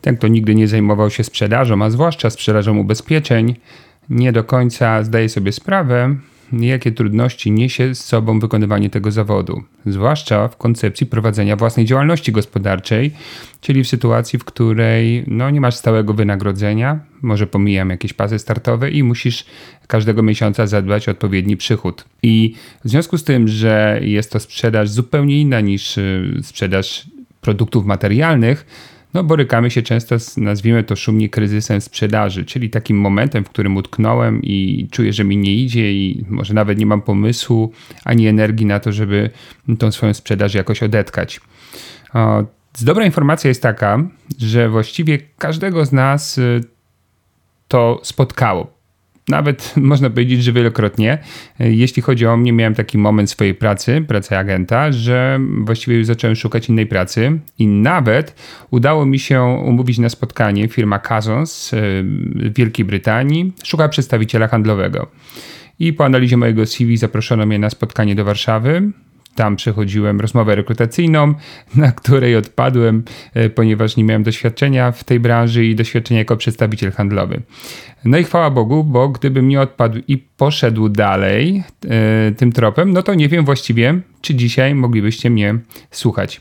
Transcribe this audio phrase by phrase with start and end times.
[0.00, 3.56] Ten, kto nigdy nie zajmował się sprzedażą, a zwłaszcza sprzedażą ubezpieczeń,
[4.10, 6.16] nie do końca zdaje sobie sprawę,
[6.52, 13.10] jakie trudności niesie z sobą wykonywanie tego zawodu, zwłaszcza w koncepcji prowadzenia własnej działalności gospodarczej,
[13.60, 18.90] czyli w sytuacji, w której no, nie masz stałego wynagrodzenia, może pomijam jakieś pasy startowe
[18.90, 19.44] i musisz
[19.86, 22.04] każdego miesiąca zadbać o odpowiedni przychód.
[22.22, 22.54] I
[22.84, 27.06] w związku z tym, że jest to sprzedaż zupełnie inna niż y, sprzedaż
[27.40, 28.66] produktów materialnych,
[29.14, 33.76] no borykamy się często z, nazwijmy to szumnie, kryzysem sprzedaży, czyli takim momentem, w którym
[33.76, 37.72] utknąłem i czuję, że mi nie idzie i może nawet nie mam pomysłu
[38.04, 39.30] ani energii na to, żeby
[39.78, 41.40] tą swoją sprzedaż jakoś odetkać.
[42.76, 46.60] Z dobra informacja jest taka, że właściwie każdego z nas y,
[47.68, 48.79] to spotkało
[49.30, 51.18] nawet można powiedzieć, że wielokrotnie.
[51.58, 56.36] Jeśli chodzi o mnie, miałem taki moment swojej pracy, pracy agenta, że właściwie już zacząłem
[56.36, 58.34] szukać innej pracy i nawet
[58.70, 65.06] udało mi się umówić na spotkanie firma Kazons w Wielkiej Brytanii, szuka przedstawiciela handlowego.
[65.78, 68.90] I po analizie mojego CV zaproszono mnie na spotkanie do Warszawy.
[69.34, 71.34] Tam przechodziłem rozmowę rekrutacyjną,
[71.74, 73.04] na której odpadłem,
[73.34, 77.42] e, ponieważ nie miałem doświadczenia w tej branży i doświadczenia jako przedstawiciel handlowy.
[78.04, 83.02] No i chwała Bogu, bo gdybym nie odpadł i poszedł dalej e, tym tropem, no
[83.02, 85.58] to nie wiem właściwie, czy dzisiaj moglibyście mnie
[85.90, 86.40] słuchać.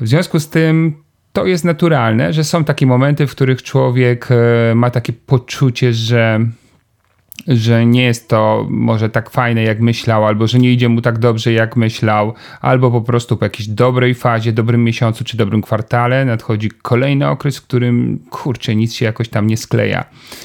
[0.00, 0.94] W związku z tym
[1.32, 6.40] to jest naturalne, że są takie momenty, w których człowiek e, ma takie poczucie, że
[7.46, 11.18] że nie jest to może tak fajne jak myślał, albo że nie idzie mu tak
[11.18, 16.24] dobrze jak myślał, albo po prostu po jakiejś dobrej fazie, dobrym miesiącu czy dobrym kwartale
[16.24, 20.04] nadchodzi kolejny okres, w którym kurczę, nic się jakoś tam nie skleja.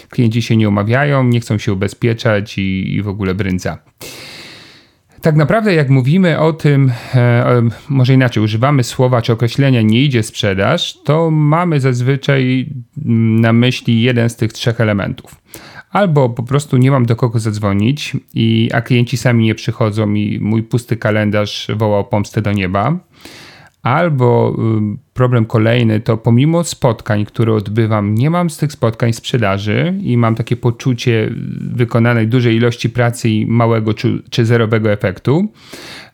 [0.09, 3.77] Klienci się nie umawiają, nie chcą się ubezpieczać i, i w ogóle brędza.
[5.21, 10.23] Tak naprawdę, jak mówimy o tym, e, może inaczej, używamy słowa czy określenia nie idzie
[10.23, 12.69] sprzedaż, to mamy zazwyczaj
[13.41, 15.35] na myśli jeden z tych trzech elementów
[15.91, 20.39] albo po prostu nie mam do kogo zadzwonić, i, a klienci sami nie przychodzą i
[20.39, 22.99] mój pusty kalendarz wołał pomstę do nieba.
[23.83, 24.57] Albo
[25.13, 30.35] problem kolejny to pomimo spotkań, które odbywam, nie mam z tych spotkań sprzedaży i mam
[30.35, 31.29] takie poczucie
[31.61, 35.47] wykonanej dużej ilości pracy i małego czy, czy zerowego efektu.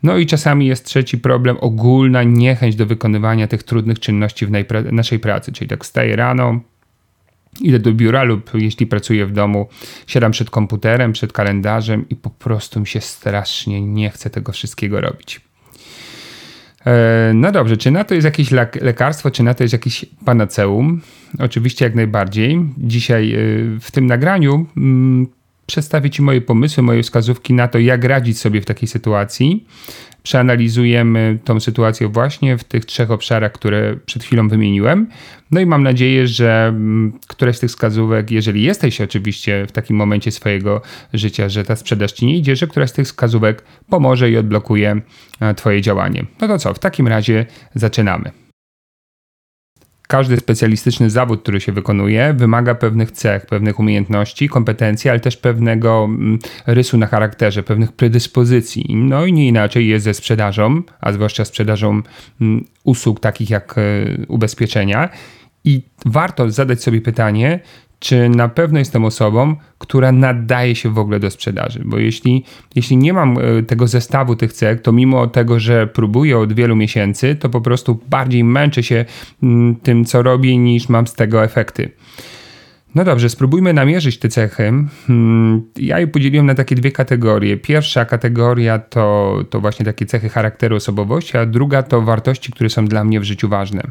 [0.03, 4.51] No i czasami jest trzeci problem, ogólna niechęć do wykonywania tych trudnych czynności w
[4.91, 6.59] naszej pracy, czyli tak wstaję rano,
[7.61, 9.69] Idę do biura lub jeśli pracuję w domu,
[10.07, 15.01] siadam przed komputerem, przed kalendarzem i po prostu mi się strasznie nie chce tego wszystkiego
[15.01, 15.41] robić.
[16.85, 18.51] E, no dobrze, czy na to jest jakieś
[18.81, 21.01] lekarstwo, czy na to jest jakieś panaceum?
[21.39, 22.65] Oczywiście jak najbardziej.
[22.77, 23.37] Dzisiaj e,
[23.79, 25.27] w tym nagraniu mm,
[25.71, 29.65] przedstawię Ci moje pomysły, moje wskazówki na to, jak radzić sobie w takiej sytuacji
[30.23, 35.07] przeanalizujemy tą sytuację właśnie w tych trzech obszarach, które przed chwilą wymieniłem.
[35.51, 39.95] No i mam nadzieję, że mm, któreś z tych wskazówek, jeżeli jesteś oczywiście w takim
[39.95, 40.81] momencie swojego
[41.13, 45.01] życia, że ta sprzedaż ci nie idzie, że któraś z tych wskazówek pomoże i odblokuje
[45.39, 46.25] e, Twoje działanie.
[46.41, 47.45] No to co, w takim razie
[47.75, 48.31] zaczynamy
[50.11, 56.03] każdy specjalistyczny zawód, który się wykonuje, wymaga pewnych cech, pewnych umiejętności, kompetencji, ale też pewnego
[56.03, 58.95] mm, rysu na charakterze, pewnych predyspozycji.
[58.95, 62.01] No i nie inaczej jest ze sprzedażą, a zwłaszcza sprzedażą
[62.41, 63.81] mm, usług takich jak e,
[64.27, 65.09] ubezpieczenia.
[65.63, 67.59] I warto zadać sobie pytanie,
[68.01, 71.81] czy na pewno jestem osobą, która nadaje się w ogóle do sprzedaży.
[71.85, 72.43] Bo jeśli,
[72.75, 76.75] jeśli nie mam e, tego zestawu tych cech, to mimo tego, że próbuję od wielu
[76.75, 79.05] miesięcy, to po prostu bardziej męczę się
[79.43, 81.91] mm, tym, co robię, niż mam z tego efekty.
[82.95, 84.73] No dobrze, spróbujmy namierzyć te cechy.
[85.07, 87.57] Hmm, ja je podzieliłem na takie dwie kategorie.
[87.57, 92.85] Pierwsza kategoria to, to właśnie takie cechy charakteru osobowości, a druga to wartości, które są
[92.85, 93.81] dla mnie w życiu ważne.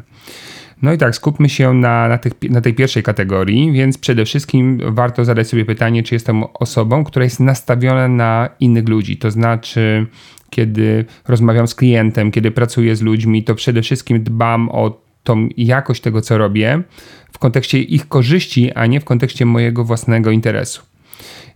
[0.81, 4.81] No i tak, skupmy się na, na, tych, na tej pierwszej kategorii, więc przede wszystkim
[4.85, 9.17] warto zadać sobie pytanie, czy jestem osobą, która jest nastawiona na innych ludzi.
[9.17, 10.05] To znaczy,
[10.49, 16.01] kiedy rozmawiam z klientem, kiedy pracuję z ludźmi, to przede wszystkim dbam o tą jakość
[16.01, 16.83] tego, co robię
[17.31, 20.90] w kontekście ich korzyści, a nie w kontekście mojego własnego interesu.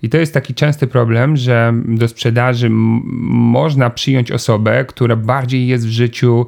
[0.03, 5.87] I to jest taki częsty problem, że do sprzedaży można przyjąć osobę, która bardziej jest
[5.87, 6.45] w życiu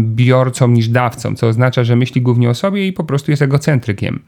[0.00, 4.20] biorcą niż dawcą, co oznacza, że myśli głównie o sobie i po prostu jest egocentrykiem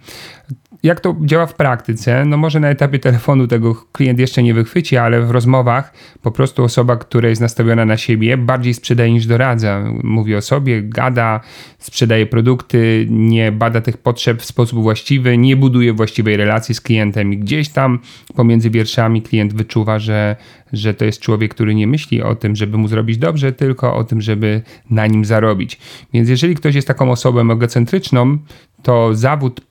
[0.83, 2.25] jak to działa w praktyce?
[2.25, 5.93] No może na etapie telefonu tego klient jeszcze nie wychwyci, ale w rozmowach
[6.23, 9.85] po prostu osoba, która jest nastawiona na siebie, bardziej sprzedaje niż doradza.
[10.03, 11.41] Mówi o sobie, gada,
[11.79, 17.33] sprzedaje produkty, nie bada tych potrzeb w sposób właściwy, nie buduje właściwej relacji z klientem
[17.33, 17.99] i gdzieś tam
[18.35, 20.37] pomiędzy wierszami klient wyczuwa, że,
[20.73, 24.05] że to jest człowiek, który nie myśli o tym, żeby mu zrobić dobrze, tylko o
[24.05, 25.79] tym, żeby na nim zarobić.
[26.13, 28.39] Więc jeżeli ktoś jest taką osobą egocentryczną,
[28.83, 29.68] to zawód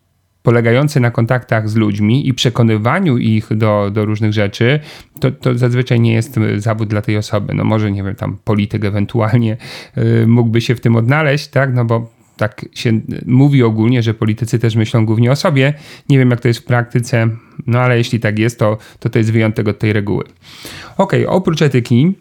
[0.47, 4.79] polegający na kontaktach z ludźmi i przekonywaniu ich do, do różnych rzeczy,
[5.19, 7.53] to, to zazwyczaj nie jest zawód dla tej osoby.
[7.53, 9.57] No może, nie wiem, tam polityk ewentualnie
[9.95, 14.59] yy, mógłby się w tym odnaleźć, tak, no bo tak się mówi ogólnie, że politycy
[14.59, 15.73] też myślą głównie o sobie.
[16.09, 17.29] Nie wiem, jak to jest w praktyce,
[17.67, 20.23] no ale jeśli tak jest, to to, to jest wyjątek od tej reguły.
[20.97, 22.13] Ok, oprócz etyki,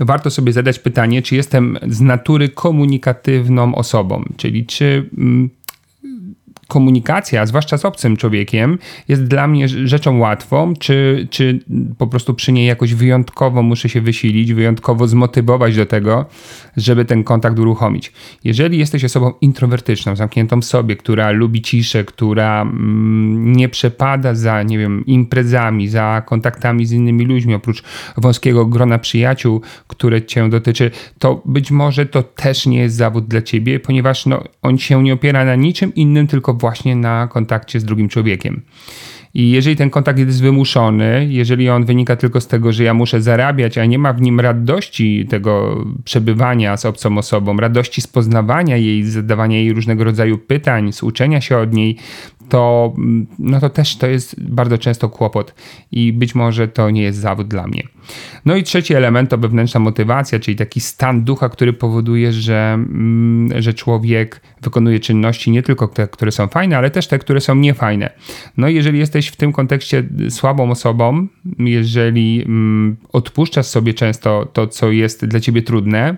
[0.00, 5.10] warto sobie zadać pytanie, czy jestem z natury komunikatywną osobą, czyli czy.
[5.18, 5.50] Mm,
[6.68, 8.78] komunikacja, zwłaszcza z obcym człowiekiem,
[9.08, 11.60] jest dla mnie rzeczą łatwą, czy, czy
[11.98, 16.26] po prostu przy niej jakoś wyjątkowo muszę się wysilić, wyjątkowo zmotywować do tego,
[16.76, 18.12] żeby ten kontakt uruchomić.
[18.44, 24.62] Jeżeli jesteś osobą introwertyczną, zamkniętą w sobie, która lubi ciszę, która mm, nie przepada za,
[24.62, 27.82] nie wiem, imprezami, za kontaktami z innymi ludźmi, oprócz
[28.16, 33.42] wąskiego grona przyjaciół, które cię dotyczy, to być może to też nie jest zawód dla
[33.42, 37.84] ciebie, ponieważ no, on się nie opiera na niczym innym, tylko właśnie na kontakcie z
[37.84, 38.62] drugim człowiekiem.
[39.34, 43.22] I jeżeli ten kontakt jest wymuszony, jeżeli on wynika tylko z tego, że ja muszę
[43.22, 48.76] zarabiać, a nie ma w nim radości tego przebywania z obcą osobą, radości z poznawania
[48.76, 51.96] jej, zadawania jej różnego rodzaju pytań, z uczenia się od niej,
[52.48, 55.54] to, mm, no to też to jest bardzo często kłopot
[55.92, 57.82] i być może to nie jest zawód dla mnie.
[58.44, 63.62] No i trzeci element to wewnętrzna motywacja, czyli taki stan ducha, który powoduje, że, mm,
[63.62, 67.54] że człowiek wykonuje czynności nie tylko te, które są fajne, ale też te, które są
[67.54, 68.10] niefajne.
[68.56, 71.26] No i jeżeli jesteś w tym kontekście słabą osobą,
[71.58, 76.16] jeżeli mm, odpuszczasz sobie często to, co jest dla ciebie trudne,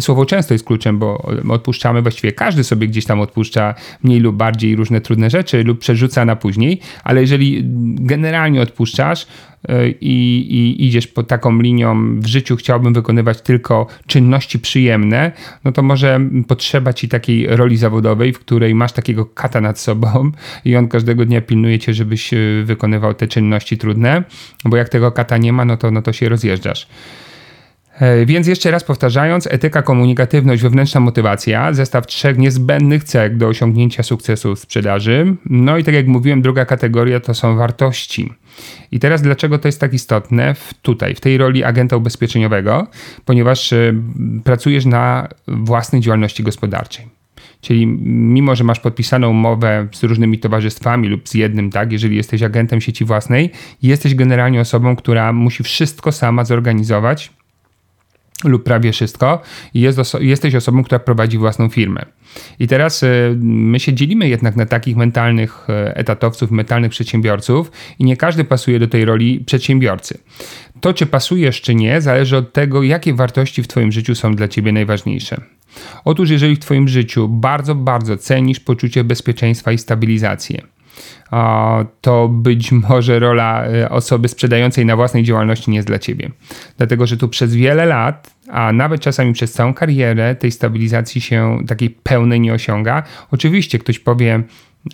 [0.00, 4.76] Słowo często jest kluczem, bo odpuszczamy, właściwie każdy sobie gdzieś tam odpuszcza mniej lub bardziej
[4.76, 7.62] różne trudne rzeczy lub przerzuca na później, ale jeżeli
[7.94, 9.26] generalnie odpuszczasz,
[9.68, 15.32] e, i, i, idziesz pod taką linią w życiu, chciałbym wykonywać tylko czynności przyjemne,
[15.64, 20.30] no to może potrzeba ci takiej roli zawodowej, w której masz takiego kata nad sobą
[20.64, 24.22] i on każdego dnia pilnuje cię, żebyś e, wykonywał te czynności trudne,
[24.64, 26.88] bo jak tego kata nie ma, no to, no to się rozjeżdżasz.
[27.98, 34.02] E, więc jeszcze raz powtarzając, etyka, komunikatywność, wewnętrzna motywacja, zestaw trzech niezbędnych cech do osiągnięcia
[34.02, 35.36] sukcesu w sprzedaży.
[35.46, 38.32] No i tak jak mówiłem, druga kategoria to są wartości.
[38.92, 42.86] I teraz dlaczego to jest tak istotne w, tutaj, w tej roli agenta ubezpieczeniowego?
[43.24, 43.94] Ponieważ y,
[44.44, 47.06] pracujesz na własnej działalności gospodarczej.
[47.60, 52.42] Czyli mimo, że masz podpisaną umowę z różnymi towarzystwami lub z jednym, tak, jeżeli jesteś
[52.42, 53.50] agentem sieci własnej,
[53.82, 57.30] jesteś generalnie osobą, która musi wszystko sama zorganizować
[58.44, 59.42] lub prawie wszystko
[59.74, 62.04] i jest oso jesteś osobą, która prowadzi własną firmę.
[62.58, 68.04] I teraz y, my się dzielimy jednak na takich mentalnych y, etatowców, mentalnych przedsiębiorców i
[68.04, 70.18] nie każdy pasuje do tej roli przedsiębiorcy.
[70.80, 74.48] To, czy pasujesz, czy nie, zależy od tego, jakie wartości w Twoim życiu są dla
[74.48, 75.40] Ciebie najważniejsze.
[76.04, 80.62] Otóż, jeżeli w Twoim życiu bardzo, bardzo cenisz poczucie bezpieczeństwa i stabilizację,
[82.00, 86.30] to być może rola e, osoby sprzedającej na własnej działalności nie jest dla ciebie.
[86.76, 91.58] Dlatego, że tu przez wiele lat, a nawet czasami przez całą karierę, tej stabilizacji się
[91.66, 93.02] takiej pełnej nie osiąga.
[93.30, 94.42] Oczywiście ktoś powie,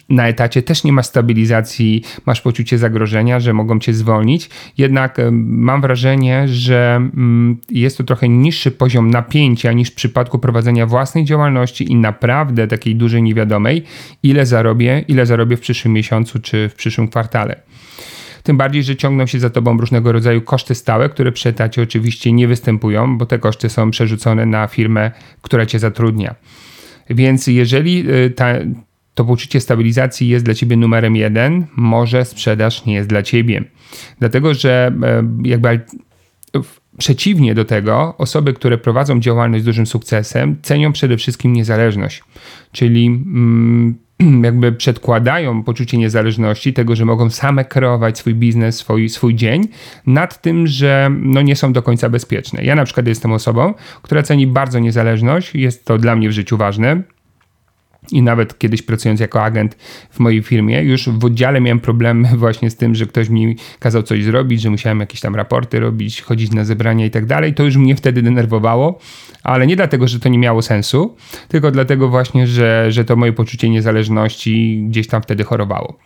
[0.09, 4.51] na etacie też nie ma stabilizacji, masz poczucie zagrożenia, że mogą cię zwolnić.
[4.79, 10.87] Jednak mam wrażenie, że mm, jest to trochę niższy poziom napięcia niż w przypadku prowadzenia
[10.87, 13.83] własnej działalności i naprawdę takiej dużej niewiadomej,
[14.23, 17.61] ile zarobię, ile zarobię w przyszłym miesiącu czy w przyszłym kwartale.
[18.43, 22.33] Tym bardziej, że ciągną się za tobą różnego rodzaju koszty stałe, które przy etacie oczywiście
[22.33, 25.11] nie występują, bo te koszty są przerzucone na firmę,
[25.43, 26.35] która cię zatrudnia.
[27.11, 28.47] Więc jeżeli y, ta,
[29.15, 33.65] to poczucie stabilizacji jest dla ciebie numerem jeden, może sprzedaż nie jest dla ciebie.
[34.19, 35.81] Dlatego, że e, jakby
[36.99, 42.23] przeciwnie do tego, osoby, które prowadzą działalność z dużym sukcesem, cenią przede wszystkim niezależność.
[42.73, 43.95] Czyli mm,
[44.45, 49.69] jakby przedkładają poczucie niezależności, tego, że mogą same kreować swój biznes, swój, swój dzień,
[50.07, 52.65] nad tym, że no nie są do końca bezpieczne.
[52.65, 56.57] Ja na przykład jestem osobą, która ceni bardzo niezależność, jest to dla mnie w życiu
[56.57, 57.03] ważne
[58.15, 59.75] i nawet kiedyś pracując jako agent
[60.11, 64.03] w mojej firmie, już w oddziale miałem problemy właśnie z tym, że ktoś mi kazał
[64.03, 67.55] coś zrobić, że musiałem jakieś tam raporty robić, chodzić na zebrania i tak dalej.
[67.55, 68.99] To już mnie wtedy denerwowało,
[69.43, 71.17] ale nie dlatego, że to nie miało sensu,
[71.49, 75.99] tylko dlatego właśnie, że, że to moje poczucie niezależności gdzieś tam wtedy chorowało.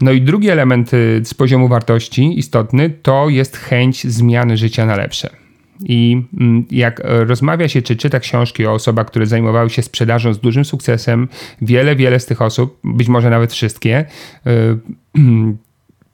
[0.00, 4.96] No i drugi element y, z poziomu wartości istotny to jest chęć zmiany życia na
[4.96, 5.39] lepsze.
[5.84, 10.40] I mm, jak rozmawia się czy czyta książki o osobach, które zajmowały się sprzedażą z
[10.40, 11.28] dużym sukcesem,
[11.62, 14.04] wiele, wiele z tych osób, być może nawet wszystkie,
[14.46, 14.78] y,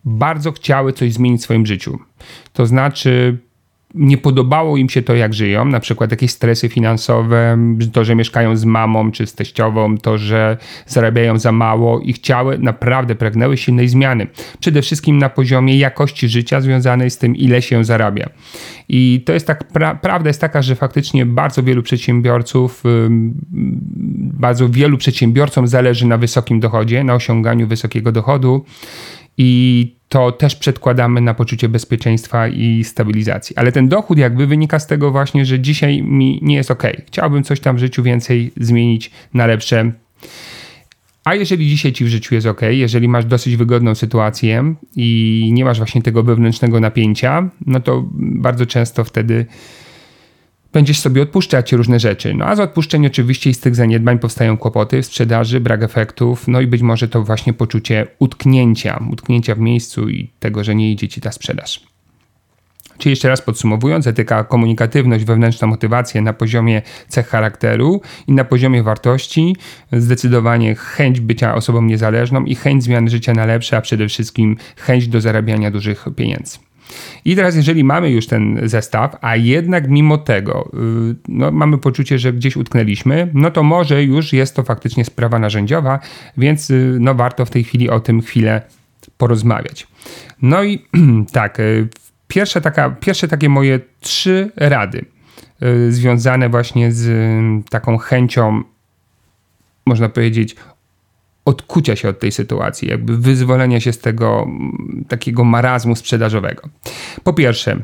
[0.04, 1.98] bardzo chciały coś zmienić w swoim życiu.
[2.52, 3.38] To znaczy,
[3.96, 7.58] nie podobało im się to, jak żyją, na przykład jakieś stresy finansowe,
[7.92, 12.58] to, że mieszkają z mamą czy z teściową, to, że zarabiają za mało i chciały,
[12.58, 14.26] naprawdę pragnęły silnej zmiany.
[14.60, 18.28] Przede wszystkim na poziomie jakości życia związanej z tym, ile się zarabia.
[18.88, 22.82] I to jest tak, pra, prawda jest taka, że faktycznie bardzo wielu przedsiębiorców,
[24.18, 28.64] bardzo wielu przedsiębiorcom zależy na wysokim dochodzie, na osiąganiu wysokiego dochodu
[29.38, 33.56] i to też przedkładamy na poczucie bezpieczeństwa i stabilizacji.
[33.56, 36.82] Ale ten dochód jakby wynika z tego właśnie, że dzisiaj mi nie jest ok.
[37.06, 39.92] Chciałbym coś tam w życiu więcej zmienić na lepsze.
[41.24, 45.64] A jeżeli dzisiaj ci w życiu jest ok, jeżeli masz dosyć wygodną sytuację i nie
[45.64, 49.46] masz właśnie tego wewnętrznego napięcia, no to bardzo często wtedy
[50.76, 52.34] będziesz sobie odpuszczać różne rzeczy.
[52.34, 56.48] No a z odpuszczeń oczywiście i z tych zaniedbań powstają kłopoty w sprzedaży, brak efektów,
[56.48, 60.92] no i być może to właśnie poczucie utknięcia, utknięcia w miejscu i tego, że nie
[60.92, 61.80] idzie ci ta sprzedaż.
[62.98, 68.82] Czyli jeszcze raz podsumowując, etyka, komunikatywność, wewnętrzna motywacja na poziomie cech charakteru i na poziomie
[68.82, 69.56] wartości,
[69.92, 75.08] zdecydowanie chęć bycia osobą niezależną i chęć zmiany życia na lepsze, a przede wszystkim chęć
[75.08, 76.65] do zarabiania dużych pieniędzy.
[77.24, 80.70] I teraz, jeżeli mamy już ten zestaw, a jednak mimo tego
[81.10, 85.38] y, no, mamy poczucie, że gdzieś utknęliśmy, no to może już jest to faktycznie sprawa
[85.38, 86.00] narzędziowa,
[86.36, 88.62] więc y, no, warto w tej chwili o tym chwilę
[89.18, 89.86] porozmawiać.
[90.42, 90.86] No i
[91.32, 91.88] tak, y,
[92.28, 95.04] pierwsze, taka, pierwsze takie moje trzy rady
[95.88, 97.08] związane właśnie z
[97.70, 98.62] taką chęcią,
[99.86, 100.56] można powiedzieć,
[101.46, 106.62] odkucia się od tej sytuacji, jakby wyzwolenia się z tego mm, takiego marazmu sprzedażowego.
[107.24, 107.76] Po pierwsze,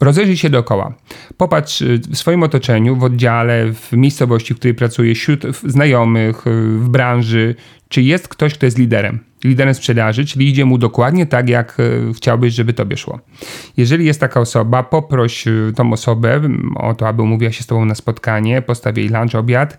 [0.00, 0.94] rozejrzyj się dookoła.
[1.36, 6.78] Popatrz y, w swoim otoczeniu, w oddziale, w miejscowości, w której pracujesz, wśród znajomych, y,
[6.78, 7.54] w branży,
[7.88, 9.18] czy jest ktoś, kto jest liderem.
[9.44, 13.20] Liderem sprzedaży, czyli idzie mu dokładnie tak, jak y, chciałbyś, żeby tobie szło.
[13.76, 15.44] Jeżeli jest taka osoba, poproś
[15.76, 16.40] tą osobę
[16.74, 19.78] o to, aby umówiła się z tobą na spotkanie, postaw lunch, obiad,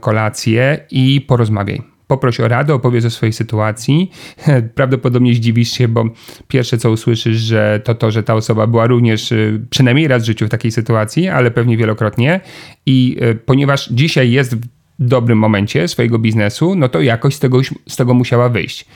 [0.00, 4.10] kolację i porozmawiaj poproś o radę, opowiedz o swojej sytuacji.
[4.74, 6.04] Prawdopodobnie zdziwisz się, bo
[6.48, 10.26] pierwsze co usłyszysz, że to to, że ta osoba była również y, przynajmniej raz w
[10.26, 12.40] życiu w takiej sytuacji, ale pewnie wielokrotnie.
[12.86, 14.56] I y, ponieważ dzisiaj jest
[15.00, 18.86] dobrym momencie swojego biznesu, no to jakoś z tego, z tego musiała wyjść.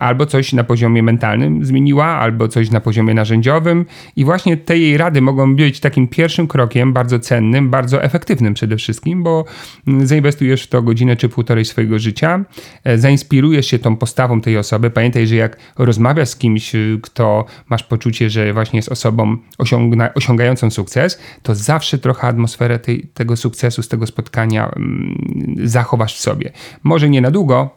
[0.00, 3.86] Albo coś na poziomie mentalnym zmieniła, albo coś na poziomie narzędziowym
[4.16, 8.76] i właśnie te jej rady mogą być takim pierwszym krokiem, bardzo cennym, bardzo efektywnym przede
[8.76, 9.44] wszystkim, bo
[9.86, 12.44] mm, zainwestujesz w to godzinę czy półtorej swojego życia,
[12.84, 14.90] e, zainspirujesz się tą postawą tej osoby.
[14.90, 20.14] Pamiętaj, że jak rozmawiasz z kimś, y, kto masz poczucie, że właśnie jest osobą osiągna,
[20.14, 26.20] osiągającą sukces, to zawsze trochę atmosferę tej, tego sukcesu z tego spotkania mm, zachowasz w
[26.20, 26.52] sobie.
[26.82, 27.70] Może nie na długo,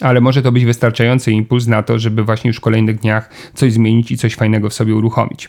[0.00, 3.72] ale może to być wystarczający impuls na to, żeby właśnie już w kolejnych dniach coś
[3.72, 5.48] zmienić i coś fajnego w sobie uruchomić.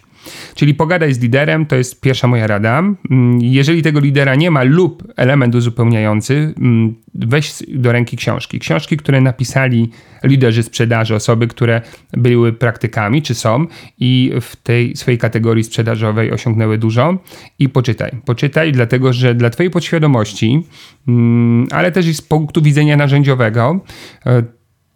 [0.56, 2.80] Czyli pogadaj z liderem, to jest pierwsza moja rada.
[2.80, 8.60] Mm, jeżeli tego lidera nie ma lub element uzupełniający, mm, weź do ręki książki.
[8.60, 9.90] Książki, które napisali
[10.24, 11.82] liderzy sprzedaży, osoby, które
[12.14, 13.66] były praktykami czy są
[14.00, 17.18] i w tej swojej kategorii sprzedażowej osiągnęły dużo
[17.60, 18.12] i poczytaj.
[18.26, 20.64] Poczytaj, dlatego że dla Twojej podświadomości,
[21.08, 23.80] mm, ale też i z punktu widzenia narzędziowego,
[24.26, 24.44] e,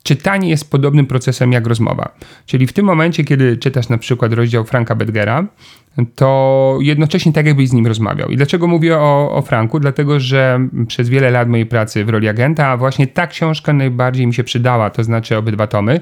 [0.07, 2.15] czytanie jest podobnym procesem jak rozmowa.
[2.45, 5.45] Czyli w tym momencie, kiedy czytasz na przykład rozdział Franka Bedgera,
[6.15, 8.29] to jednocześnie tak jakbyś z nim rozmawiał.
[8.29, 9.79] I dlaczego mówię o, o Franku?
[9.79, 14.33] Dlatego, że przez wiele lat mojej pracy w roli agenta właśnie ta książka najbardziej mi
[14.33, 15.99] się przydała, to znaczy obydwa tomy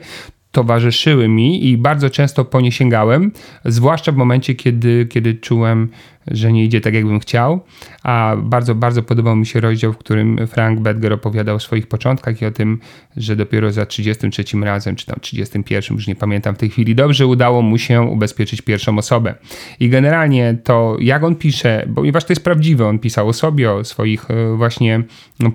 [0.52, 3.32] towarzyszyły mi i bardzo często po nie sięgałem,
[3.66, 5.90] zwłaszcza w momencie, kiedy, kiedy czułem,
[6.28, 7.60] że nie idzie tak, jakbym chciał.
[8.04, 12.42] A bardzo, bardzo podobał mi się rozdział, w którym Frank Bedger opowiadał o swoich początkach
[12.42, 12.80] i o tym,
[13.18, 17.28] że dopiero za 33 razem, czy tam 31, już nie pamiętam w tej chwili, dobrze
[17.28, 19.36] udało mu się ubezpieczyć pierwszą osobę.
[19.80, 23.84] I generalnie to, jak on pisze, ponieważ to jest prawdziwe, on pisał o sobie, o
[23.84, 25.04] swoich e, właśnie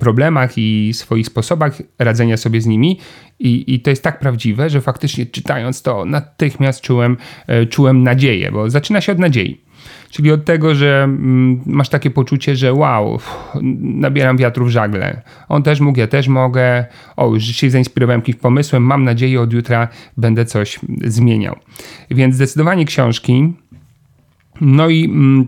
[0.00, 2.98] problemach i swoich sposobach radzenia sobie z nimi
[3.38, 8.52] i, I to jest tak prawdziwe, że faktycznie czytając to natychmiast czułem, e, czułem nadzieję,
[8.52, 9.69] bo zaczyna się od nadziei.
[10.10, 13.20] Czyli od tego, że mm, masz takie poczucie, że wow,
[13.80, 15.22] nabieram wiatru w żagle.
[15.48, 16.86] On też mógł, ja też mogę.
[17.16, 18.82] O, już się zainspirowałem jakimś pomysłem.
[18.82, 21.56] Mam nadzieję, od jutra będę coś zmieniał.
[22.10, 23.52] Więc zdecydowanie książki.
[24.60, 25.46] No i mm,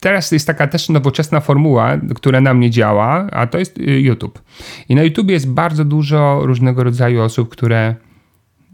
[0.00, 4.42] teraz jest taka też nowoczesna formuła, która na mnie działa, a to jest y, YouTube.
[4.88, 7.94] I na YouTube jest bardzo dużo różnego rodzaju osób, które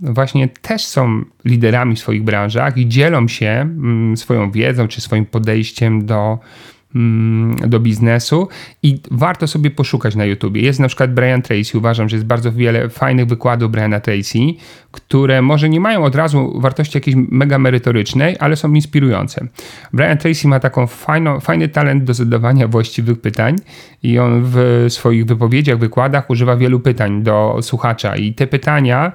[0.01, 5.27] właśnie też są liderami w swoich branżach i dzielą się mm, swoją wiedzą czy swoim
[5.27, 6.39] podejściem do
[7.67, 8.49] do biznesu
[8.83, 10.63] i warto sobie poszukać na YouTubie.
[10.63, 14.39] Jest na przykład Brian Tracy, uważam, że jest bardzo wiele fajnych wykładów Briana Tracy,
[14.91, 19.47] które może nie mają od razu wartości jakiejś mega merytorycznej, ale są inspirujące.
[19.93, 23.57] Brian Tracy ma taką fajną, fajny talent do zadawania właściwych pytań
[24.03, 29.13] i on w swoich wypowiedziach, wykładach używa wielu pytań do słuchacza i te pytania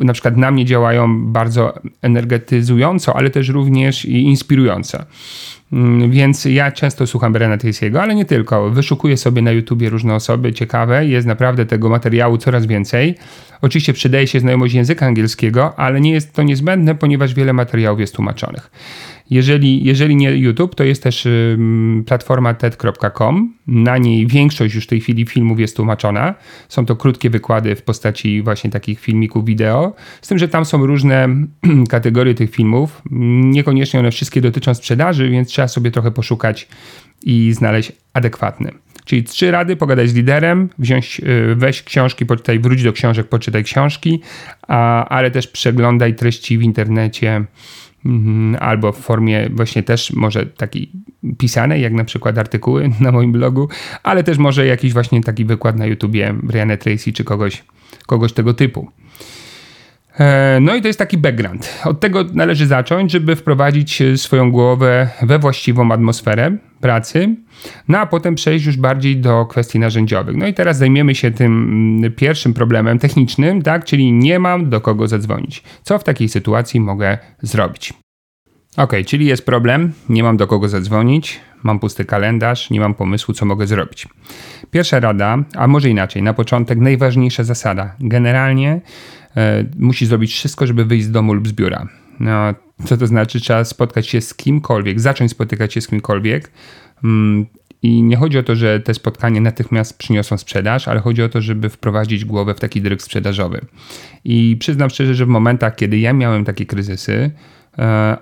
[0.00, 4.98] y, na przykład na mnie działają bardzo energetyzująco, ale też również i inspirująco.
[5.72, 8.70] Mm, więc ja często słucham Brena Tracy'ego, ale nie tylko.
[8.70, 11.06] Wyszukuję sobie na YouTubie różne osoby ciekawe.
[11.06, 13.14] Jest naprawdę tego materiału coraz więcej.
[13.62, 18.14] Oczywiście przydaje się znajomość języka angielskiego, ale nie jest to niezbędne, ponieważ wiele materiałów jest
[18.14, 18.70] tłumaczonych.
[19.30, 21.28] Jeżeli, jeżeli nie YouTube, to jest też
[22.06, 23.54] platforma TED.com.
[23.66, 26.34] Na niej większość już w tej chwili filmów jest tłumaczona.
[26.68, 29.94] Są to krótkie wykłady w postaci właśnie takich filmików wideo.
[30.22, 31.28] Z tym, że tam są różne
[31.88, 33.02] kategorie tych filmów.
[33.10, 36.68] Niekoniecznie one wszystkie dotyczą sprzedaży, więc trzeba sobie trochę poszukać
[37.24, 38.70] i znaleźć adekwatne.
[39.04, 43.64] Czyli trzy rady, pogadać z liderem, wziąć, y, weź książki, poczytaj, wróć do książek, poczytaj
[43.64, 44.20] książki,
[44.68, 47.44] a, ale też przeglądaj treści w internecie,
[48.60, 50.90] albo w formie właśnie też może takiej
[51.38, 53.68] pisanej, jak na przykład artykuły na moim blogu,
[54.02, 57.64] ale też może jakiś właśnie taki wykład na YouTubie Brianna Tracy czy kogoś,
[58.06, 58.90] kogoś tego typu.
[60.20, 61.80] E, no i to jest taki background.
[61.84, 67.36] Od tego należy zacząć, żeby wprowadzić swoją głowę we właściwą atmosferę pracy,
[67.88, 70.36] no a potem przejść już bardziej do kwestii narzędziowych.
[70.36, 71.62] No i teraz zajmiemy się tym
[72.02, 75.62] mm, pierwszym problemem technicznym, tak, czyli nie mam do kogo zadzwonić.
[75.82, 77.94] Co w takiej sytuacji mogę zrobić?
[78.76, 83.34] Ok, czyli jest problem, nie mam do kogo zadzwonić, mam pusty kalendarz, nie mam pomysłu,
[83.34, 84.08] co mogę zrobić.
[84.70, 87.94] Pierwsza rada, a może inaczej, na początek najważniejsza zasada.
[88.00, 88.80] Generalnie
[89.36, 91.88] e, musisz zrobić wszystko, żeby wyjść z domu lub z biura.
[92.20, 93.40] No, co to znaczy?
[93.40, 96.50] Trzeba spotkać się z kimkolwiek, zacząć spotykać się z kimkolwiek.
[97.04, 97.46] Mm,
[97.82, 101.40] I nie chodzi o to, że te spotkania natychmiast przyniosą sprzedaż, ale chodzi o to,
[101.40, 103.60] żeby wprowadzić głowę w taki dryg sprzedażowy.
[104.24, 107.30] I przyznam szczerze, że w momentach, kiedy ja miałem takie kryzysy,
[107.78, 108.16] e,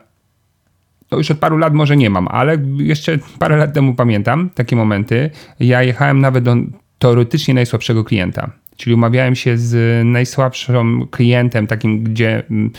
[1.08, 4.76] to już od paru lat może nie mam, ale jeszcze parę lat temu pamiętam takie
[4.76, 5.30] momenty.
[5.60, 6.56] Ja jechałem nawet do
[6.98, 8.50] teoretycznie najsłabszego klienta.
[8.76, 12.70] Czyli umawiałem się z najsłabszym klientem, takim, gdzie mm,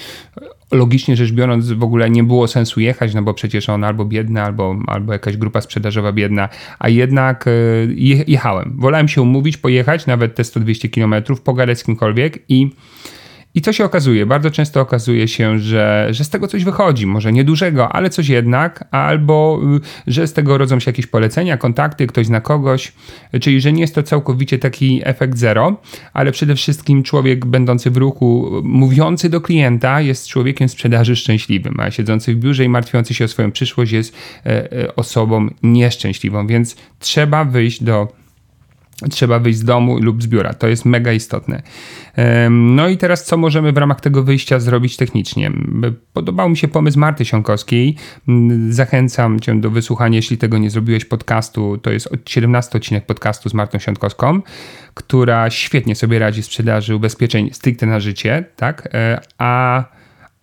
[0.71, 4.41] logicznie rzecz biorąc w ogóle nie było sensu jechać, no bo przecież on albo biedny,
[4.41, 7.51] albo, albo jakaś grupa sprzedażowa biedna, a jednak e,
[8.27, 8.75] jechałem.
[8.77, 12.69] Wolałem się umówić, pojechać nawet te 100-200 km, pogadać z kimkolwiek i
[13.55, 14.25] i co się okazuje?
[14.25, 18.87] Bardzo często okazuje się, że, że z tego coś wychodzi, może niedużego, ale coś jednak,
[18.91, 19.61] albo
[20.07, 22.93] y, że z tego rodzą się jakieś polecenia, kontakty, ktoś zna kogoś,
[23.41, 25.81] czyli że nie jest to całkowicie taki efekt zero,
[26.13, 31.91] ale przede wszystkim człowiek będący w ruchu, mówiący do klienta jest człowiekiem sprzedaży szczęśliwym, a
[31.91, 34.15] siedzący w biurze i martwiący się o swoją przyszłość jest
[34.45, 38.24] e, e, osobą nieszczęśliwą, więc trzeba wyjść do
[39.10, 40.53] trzeba wyjść z domu lub z biura.
[40.53, 41.62] To jest mega istotne.
[42.49, 45.51] No i teraz co możemy w ramach tego wyjścia zrobić technicznie?
[46.13, 47.95] Podobał mi się pomysł Marty Siąkowskiej.
[48.69, 51.77] Zachęcam cię do wysłuchania, jeśli tego nie zrobiłeś podcastu.
[51.77, 54.41] To jest 17 odcinek podcastu z Martą Siąkowską,
[54.93, 58.89] która świetnie sobie radzi w sprzedaży ubezpieczeń stricte na życie, tak?
[58.93, 59.84] E, a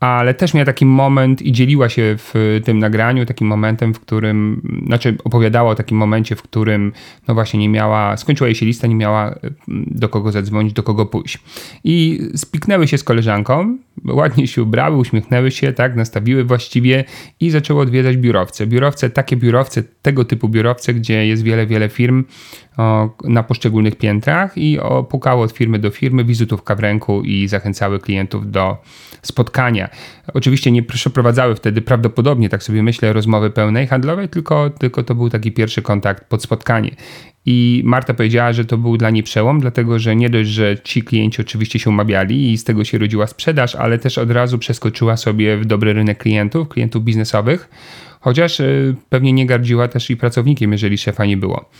[0.02, 4.62] ale też miała taki moment i dzieliła się w tym nagraniu takim momentem, w którym,
[4.86, 6.92] znaczy opowiadała o takim momencie, w którym
[7.28, 10.82] no właśnie nie miała, skończyła jej się lista, nie miała mm, do kogo zadzwonić, do
[10.82, 11.38] kogo pójść.
[11.84, 17.04] I spiknęły się z koleżanką, ładnie się ubrały, uśmiechnęły się, tak, nastawiły właściwie
[17.40, 18.66] i zaczęły odwiedzać biurowce.
[18.66, 22.24] Biurowce, takie biurowce, tego typu biurowce, gdzie jest wiele, wiele firm
[23.24, 28.50] na poszczególnych piętrach i pukały od firmy do firmy, wizytówka w ręku i zachęcały klientów
[28.50, 28.76] do
[29.22, 29.88] spotkania.
[30.34, 35.30] Oczywiście nie przeprowadzały wtedy prawdopodobnie, tak sobie myślę, rozmowy pełnej handlowej, tylko, tylko to był
[35.30, 36.90] taki pierwszy kontakt pod spotkanie.
[37.46, 41.02] I Marta powiedziała, że to był dla niej przełom, dlatego że nie dość, że ci
[41.02, 45.16] klienci oczywiście się umawiali i z tego się rodziła sprzedaż, ale też od razu przeskoczyła
[45.16, 47.68] sobie w dobry rynek klientów, klientów biznesowych,
[48.20, 51.70] chociaż y, pewnie nie gardziła też i pracownikiem, jeżeli szefa nie było.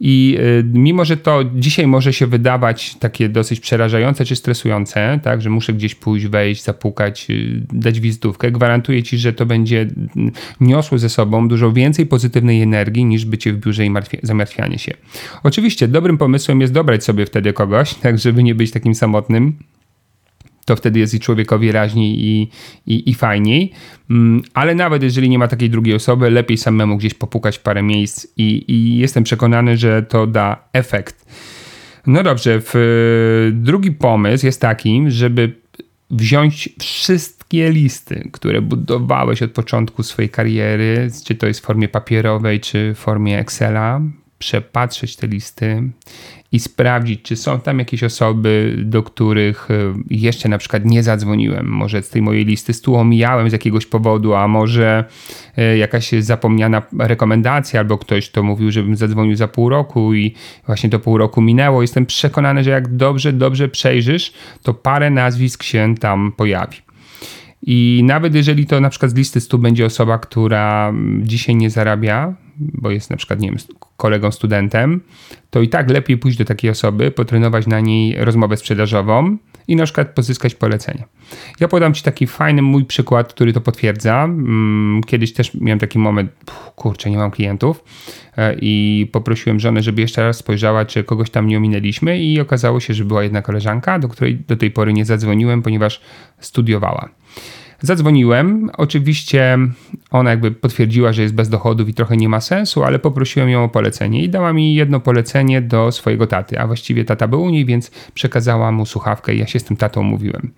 [0.00, 5.42] I y, mimo, że to dzisiaj może się wydawać takie dosyć przerażające czy stresujące, tak,
[5.42, 10.32] że muszę gdzieś pójść, wejść, zapukać, y, dać wizytówkę, gwarantuję ci, że to będzie mm,
[10.60, 13.90] niosło ze sobą dużo więcej pozytywnej energii niż bycie w biurze i
[14.22, 14.92] zamartwianie się.
[15.42, 19.56] Oczywiście dobrym pomysłem jest dobrać sobie wtedy kogoś, tak żeby nie być takim samotnym
[20.64, 22.50] to wtedy jest i człowiekowi raźniej i,
[22.86, 23.72] i, i fajniej.
[24.10, 28.26] Mm, ale nawet jeżeli nie ma takiej drugiej osoby, lepiej samemu gdzieś popukać parę miejsc
[28.36, 31.26] i, i jestem przekonany, że to da efekt.
[32.06, 35.52] No dobrze, w, drugi pomysł jest taki, żeby
[36.10, 42.60] wziąć wszystkie listy, które budowałeś od początku swojej kariery, czy to jest w formie papierowej,
[42.60, 44.00] czy w formie Excela,
[44.38, 45.82] przepatrzeć te listy
[46.54, 49.74] i sprawdzić, czy są tam jakieś osoby, do których e,
[50.10, 51.66] jeszcze na przykład nie zadzwoniłem.
[51.66, 55.04] Może z tej mojej listy stu omijałem z jakiegoś powodu, a może
[55.56, 60.34] e, jakaś zapomniana rekomendacja, albo ktoś to mówił, żebym zadzwonił za pół roku i
[60.66, 61.82] właśnie to pół roku minęło.
[61.82, 66.76] Jestem przekonany, że jak dobrze, dobrze przejrzysz, to parę nazwisk się tam pojawi.
[67.62, 72.34] I nawet jeżeli to na przykład z listy 100 będzie osoba, która dzisiaj nie zarabia,
[72.56, 73.58] bo jest na przykład, nie wiem,
[73.96, 75.00] kolegą studentem,
[75.50, 79.36] to i tak lepiej pójść do takiej osoby, potrenować na niej rozmowę sprzedażową
[79.68, 81.04] i na przykład pozyskać polecenie.
[81.60, 84.24] Ja podam Ci taki fajny mój przykład, który to potwierdza.
[84.24, 86.30] Mm, kiedyś też miałem taki moment,
[86.76, 87.84] kurczę, nie mam klientów
[88.36, 92.80] e, i poprosiłem żonę, żeby jeszcze raz spojrzała, czy kogoś tam nie ominęliśmy i okazało
[92.80, 96.00] się, że była jedna koleżanka, do której do tej pory nie zadzwoniłem, ponieważ
[96.40, 97.08] studiowała.
[97.84, 98.70] Zadzwoniłem.
[98.76, 99.58] Oczywiście
[100.10, 103.64] ona jakby potwierdziła, że jest bez dochodów i trochę nie ma sensu, ale poprosiłem ją
[103.64, 107.50] o polecenie i dała mi jedno polecenie do swojego taty, a właściwie tata był u
[107.50, 110.52] niej, więc przekazała mu słuchawkę i ja się z tym tatą mówiłem.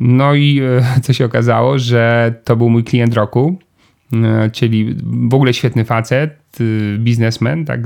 [0.00, 3.58] No i e, co się okazało, że to był mój klient roku,
[4.12, 4.96] e, czyli
[5.28, 7.80] w ogóle świetny facet, e, biznesmen, tak,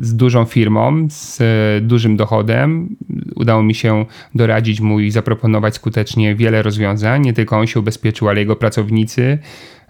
[0.00, 1.38] z dużą firmą, z
[1.86, 2.96] dużym dochodem.
[3.36, 7.22] Udało mi się doradzić mu i zaproponować skutecznie wiele rozwiązań.
[7.22, 9.38] Nie tylko on się ubezpieczył, ale jego pracownicy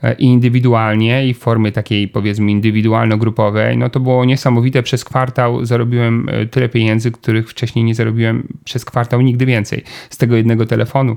[0.03, 4.83] e, i indywidualnie i w formie takiej powiedzmy indywidualno-grupowej, no to było niesamowite.
[4.83, 10.17] Przez kwartał zarobiłem e, tyle pieniędzy, których wcześniej nie zarobiłem przez kwartał nigdy więcej z
[10.17, 11.17] tego jednego telefonu.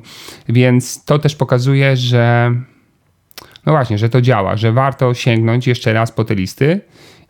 [0.49, 2.55] Więc to też pokazuje, że
[3.65, 6.81] no właśnie, że to działa, że warto sięgnąć jeszcze raz po te listy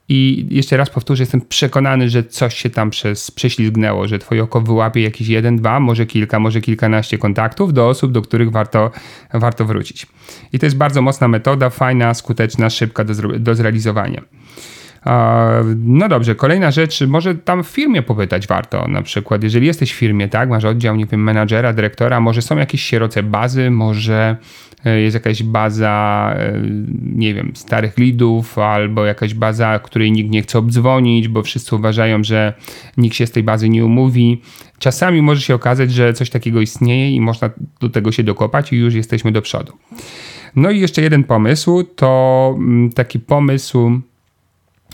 [0.09, 4.61] i jeszcze raz powtórzę, jestem przekonany, że coś się tam przez, prześlizgnęło, że twoje oko
[4.61, 8.91] wyłapie jakiś jeden, dwa, może kilka, może kilkanaście kontaktów do osób, do których warto,
[9.33, 10.07] warto wrócić.
[10.53, 14.21] I to jest bardzo mocna metoda, fajna, skuteczna, szybka do, do zrealizowania.
[15.77, 19.95] No dobrze, kolejna rzecz, może tam w firmie popytać warto, na przykład, jeżeli jesteś w
[19.95, 24.37] firmie, tak, masz oddział, nie wiem, menadżera, dyrektora, może są jakieś sieroce bazy, może
[24.85, 26.61] e, jest jakaś baza, e,
[27.01, 32.23] nie wiem, starych lidów, albo jakaś baza, której nikt nie chce obdzwonić, bo wszyscy uważają,
[32.23, 32.53] że
[32.97, 34.41] nikt się z tej bazy nie umówi.
[34.79, 38.77] Czasami może się okazać, że coś takiego istnieje i można do tego się dokopać i
[38.77, 39.73] już jesteśmy do przodu.
[40.55, 44.01] No i jeszcze jeden pomysł, to mm, taki pomysł,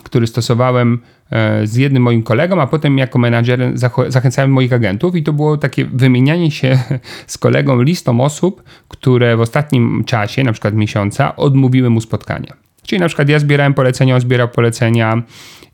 [0.03, 0.99] który stosowałem
[1.31, 3.71] e, z jednym moim kolegą, a potem jako menadżer
[4.07, 6.79] zachęcałem moich agentów i to było takie wymienianie się
[7.27, 12.53] z kolegą listą osób, które w ostatnim czasie, na przykład miesiąca, odmówiły mu spotkania.
[12.83, 15.23] Czyli na przykład ja zbierałem polecenia, on zbierał polecenia,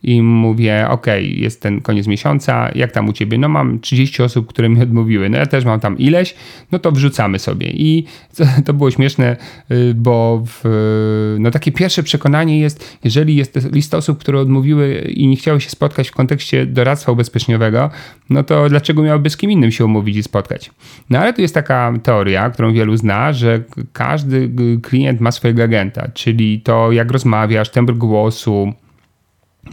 [0.03, 3.38] i mówię, ok, jest ten koniec miesiąca, jak tam u ciebie?
[3.38, 6.36] No mam 30 osób, które mi odmówiły, no ja też mam tam ileś,
[6.71, 7.67] no to wrzucamy sobie.
[7.67, 8.05] I
[8.65, 9.38] to było śmieszne,
[9.71, 15.27] y, bo w, no takie pierwsze przekonanie jest, jeżeli jest lista osób, które odmówiły i
[15.27, 17.89] nie chciały się spotkać w kontekście doradztwa ubezpieczeniowego,
[18.29, 20.71] no to dlaczego miałyby z kim innym się umówić i spotkać?
[21.10, 24.51] No ale tu jest taka teoria, którą wielu zna, że każdy
[24.83, 28.73] klient ma swojego agenta, czyli to jak rozmawiasz, tembr głosu,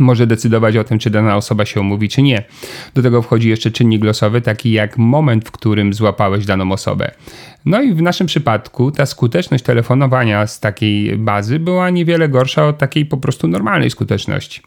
[0.01, 2.43] może decydować o tym, czy dana osoba się umówi, czy nie.
[2.95, 7.11] Do tego wchodzi jeszcze czynnik losowy, taki jak moment, w którym złapałeś daną osobę.
[7.65, 12.79] No i w naszym przypadku ta skuteczność telefonowania z takiej bazy była niewiele gorsza od
[12.79, 14.63] takiej po prostu normalnej skuteczności.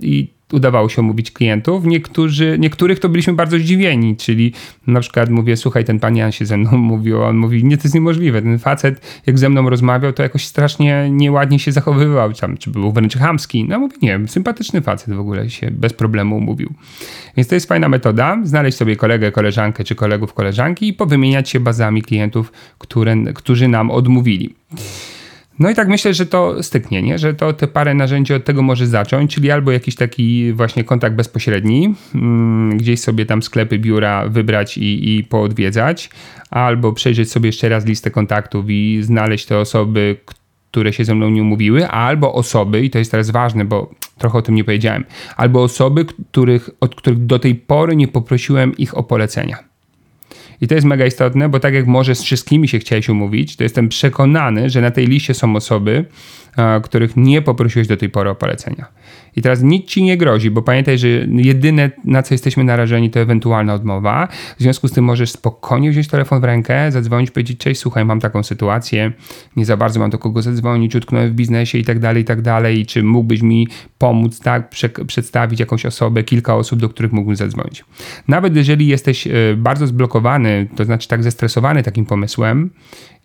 [0.00, 1.84] I udawało się omówić klientów.
[1.84, 4.52] Niektórzy, niektórych to byliśmy bardzo zdziwieni, czyli
[4.86, 7.82] na przykład mówię, słuchaj, ten pan Jan się ze mną mówił, on mówi, nie, to
[7.82, 8.42] jest niemożliwe.
[8.42, 12.92] Ten facet, jak ze mną rozmawiał, to jakoś strasznie nieładnie się zachowywał, tam, czy był
[12.92, 13.64] wręcz chamski.
[13.64, 16.72] No mówię, nie, sympatyczny facet w ogóle się bez problemu umówił.
[17.36, 21.60] Więc to jest fajna metoda, znaleźć sobie kolegę, koleżankę, czy kolegów, koleżanki i powymieniać się
[21.60, 24.54] bazami klientów, które, którzy nam odmówili.
[25.58, 27.18] No i tak myślę, że to styknie, nie?
[27.18, 31.16] że to te parę narzędzi od tego może zacząć, czyli albo jakiś taki właśnie kontakt
[31.16, 36.10] bezpośredni, mm, gdzieś sobie tam sklepy, biura wybrać i, i poodwiedzać,
[36.50, 40.16] albo przejrzeć sobie jeszcze raz listę kontaktów i znaleźć te osoby,
[40.70, 44.38] które się ze mną nie umówiły, albo osoby, i to jest teraz ważne, bo trochę
[44.38, 45.04] o tym nie powiedziałem,
[45.36, 49.67] albo osoby, których, od których do tej pory nie poprosiłem ich o polecenia.
[50.60, 53.62] I to jest mega istotne, bo tak jak może z wszystkimi się chciałeś umówić, to
[53.62, 56.04] jestem przekonany, że na tej liście są osoby,
[56.82, 58.86] których nie poprosiłeś do tej pory o polecenia.
[59.36, 63.20] I teraz nic ci nie grozi, bo pamiętaj, że jedyne na co jesteśmy narażeni to
[63.20, 64.28] ewentualna odmowa.
[64.58, 68.20] W związku z tym możesz spokojnie wziąć telefon w rękę, zadzwonić, powiedzieć: Cześć, słuchaj, mam
[68.20, 69.12] taką sytuację,
[69.56, 72.42] nie za bardzo mam do kogo zadzwonić, utknąłem w biznesie i tak dalej, i tak
[72.42, 72.86] dalej.
[72.86, 74.70] Czy mógłbyś mi pomóc, tak,
[75.06, 77.84] przedstawić jakąś osobę, kilka osób, do których mógłbym zadzwonić.
[78.28, 82.70] Nawet jeżeli jesteś e, bardzo zblokowany, to znaczy tak zestresowany takim pomysłem,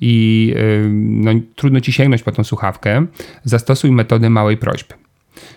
[0.05, 0.55] i
[0.93, 3.05] no, trudno ci sięgnąć po tą słuchawkę,
[3.43, 4.93] zastosuj metodę małej prośby,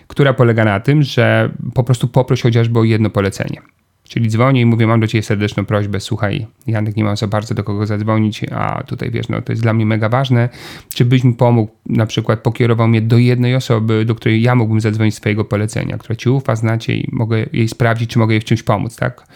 [0.07, 3.61] która polega na tym, że po prostu poproś chociażby o jedno polecenie.
[4.09, 7.55] Czyli dzwonię i mówię, mam do ciebie serdeczną prośbę, słuchaj, Janek, nie mam za bardzo
[7.55, 10.49] do kogo zadzwonić, a tutaj wiesz, no to jest dla mnie mega ważne,
[10.93, 14.81] czy byś mi pomógł, na przykład pokierował mnie do jednej osoby, do której ja mógłbym
[14.81, 18.45] zadzwonić swojego polecenia, która ci ufa, znacie i mogę jej sprawdzić, czy mogę jej w
[18.45, 19.27] czymś pomóc, tak?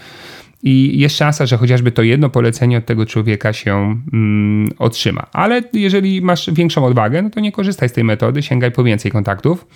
[0.63, 5.27] i jest szansa, że chociażby to jedno polecenie od tego człowieka się mm, otrzyma.
[5.33, 9.11] Ale jeżeli masz większą odwagę, no to nie korzystaj z tej metody, sięgaj po więcej
[9.11, 9.67] kontaktów.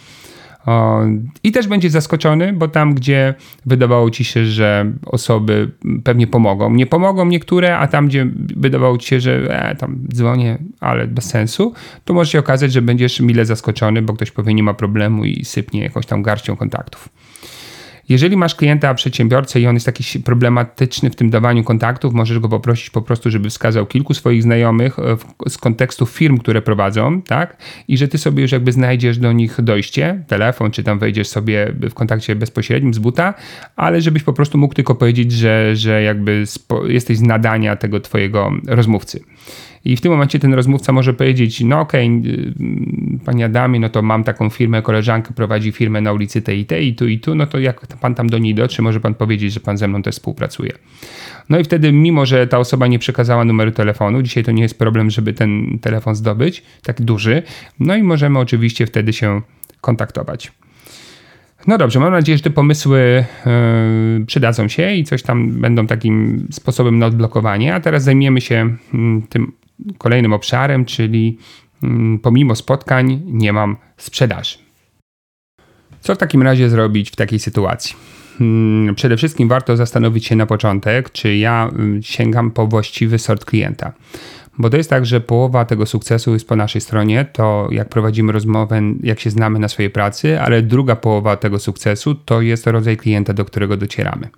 [1.43, 3.33] I też będziesz zaskoczony, bo tam, gdzie
[3.65, 5.71] wydawało ci się, że osoby
[6.03, 10.57] pewnie pomogą, nie pomogą niektóre, a tam, gdzie wydawało ci się, że e, tam dzwonię,
[10.79, 11.73] ale bez sensu,
[12.05, 15.45] to może się okazać, że będziesz mile zaskoczony, bo ktoś powie, nie ma problemu i
[15.45, 17.09] sypnie jakąś tam garścią kontaktów.
[18.09, 22.49] Jeżeli masz klienta, przedsiębiorcę i on jest jakiś problematyczny w tym dawaniu kontaktów, możesz go
[22.49, 27.57] poprosić po prostu, żeby wskazał kilku swoich znajomych e, z kontekstu firm, które prowadzą, tak?
[27.87, 31.73] I że ty sobie już jakby znajdziesz do nich dojście, telefon, czy tam wejdziesz sobie
[31.89, 33.33] w kontakcie bezpośrednim z buta,
[33.75, 36.43] ale żebyś po prostu mógł tylko powiedzieć, że, że jakby
[36.87, 39.19] jesteś z nadania tego twojego rozmówcy.
[39.85, 44.01] I w tym momencie ten rozmówca może powiedzieć, no okej, okay, panie Adamie, no to
[44.01, 47.35] mam taką firmę, koleżankę prowadzi firmę na ulicy tej i tej, i tu i tu,
[47.35, 50.01] no to jak pan tam do niej dotrze, może pan powiedzieć, że pan ze mną
[50.01, 50.71] też współpracuje.
[51.49, 54.79] No i wtedy, mimo że ta osoba nie przekazała numeru telefonu, dzisiaj to nie jest
[54.79, 57.43] problem, żeby ten telefon zdobyć, tak duży,
[57.79, 59.41] no i możemy oczywiście wtedy się
[59.81, 60.51] kontaktować.
[61.67, 63.25] No dobrze, mam nadzieję, że te pomysły
[64.19, 67.75] yy, przydadzą się i coś tam będą takim sposobem na odblokowanie.
[67.75, 69.51] A teraz zajmiemy się yy, tym
[69.97, 71.37] kolejnym obszarem, czyli
[71.83, 74.57] mm, pomimo spotkań nie mam sprzedaży.
[76.01, 77.95] Co w takim razie zrobić w takiej sytuacji?
[78.37, 83.45] Hmm, przede wszystkim warto zastanowić się na początek, czy ja mm, sięgam po właściwy sort
[83.45, 83.93] klienta.
[84.57, 88.31] Bo to jest tak, że połowa tego sukcesu jest po naszej stronie, to jak prowadzimy
[88.31, 92.97] rozmowę, jak się znamy na swojej pracy, ale druga połowa tego sukcesu to jest rodzaj
[92.97, 94.29] klienta, do którego docieramy.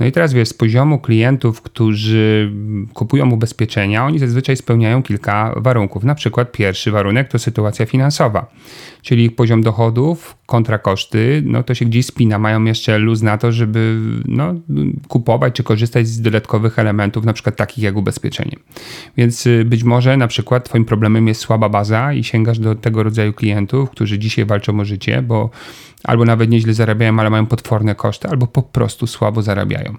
[0.00, 2.52] No i teraz wiesz, z poziomu klientów, którzy
[2.94, 6.04] kupują ubezpieczenia, oni zazwyczaj spełniają kilka warunków.
[6.04, 8.46] Na przykład pierwszy warunek to sytuacja finansowa,
[9.04, 12.38] czyli ich poziom dochodów kontra koszty, no to się gdzieś spina.
[12.38, 14.54] Mają jeszcze luz na to, żeby no,
[15.08, 18.56] kupować czy korzystać z dodatkowych elementów, na przykład takich jak ubezpieczenie.
[19.16, 23.02] Więc y, być może na przykład twoim problemem jest słaba baza i sięgasz do tego
[23.02, 25.50] rodzaju klientów, którzy dzisiaj walczą o życie, bo
[26.04, 29.96] albo nawet nieźle zarabiają, ale mają potworne koszty, albo po prostu słabo zarabiają.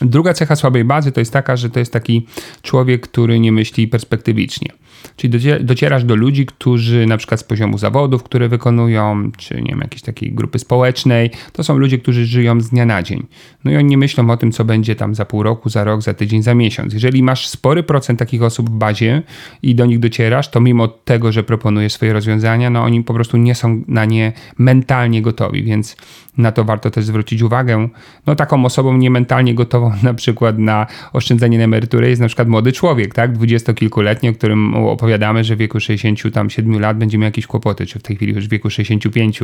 [0.00, 2.26] Druga cecha słabej bazy to jest taka, że to jest taki
[2.62, 4.68] człowiek, który nie myśli perspektywicznie.
[5.16, 9.80] Czyli docierasz do ludzi, którzy na przykład z poziomu zawodów, które wykonują, czy nie wiem,
[9.80, 13.26] jakiejś takiej grupy społecznej, to są ludzie, którzy żyją z dnia na dzień.
[13.64, 16.02] No i oni nie myślą o tym, co będzie tam za pół roku, za rok,
[16.02, 16.94] za tydzień, za miesiąc.
[16.94, 19.22] Jeżeli masz spory procent takich osób w bazie
[19.62, 23.36] i do nich docierasz, to mimo tego, że proponujesz swoje rozwiązania, no oni po prostu
[23.36, 25.96] nie są na nie mentalnie gotowi, więc
[26.38, 27.88] na to warto też zwrócić uwagę.
[28.26, 32.72] No taką osobą niementalnie gotową na przykład na oszczędzanie na emeryturę jest na przykład młody
[32.72, 37.98] człowiek, tak, dwudziestokilkuletni, o którym opowiadamy, że w wieku 67 lat będziemy jakieś kłopoty, czy
[37.98, 39.40] w tej chwili już w wieku 65.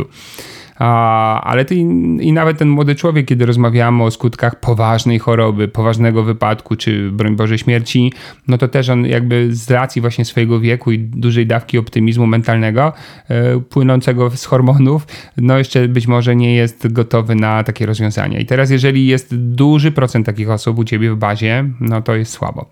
[0.78, 6.76] Ale ty, i nawet ten młody człowiek, kiedy rozmawiamy o skutkach poważnej choroby, poważnego wypadku,
[6.76, 8.12] czy broń Boże śmierci,
[8.48, 12.92] no to też on jakby z racji właśnie swojego wieku i dużej dawki optymizmu mentalnego
[13.28, 18.38] e, płynącego z hormonów, no jeszcze być może nie jest gotowy na takie rozwiązania.
[18.38, 22.32] I teraz jeżeli jest duży procent takich osób u ciebie w bazie, no to jest
[22.32, 22.70] słabo.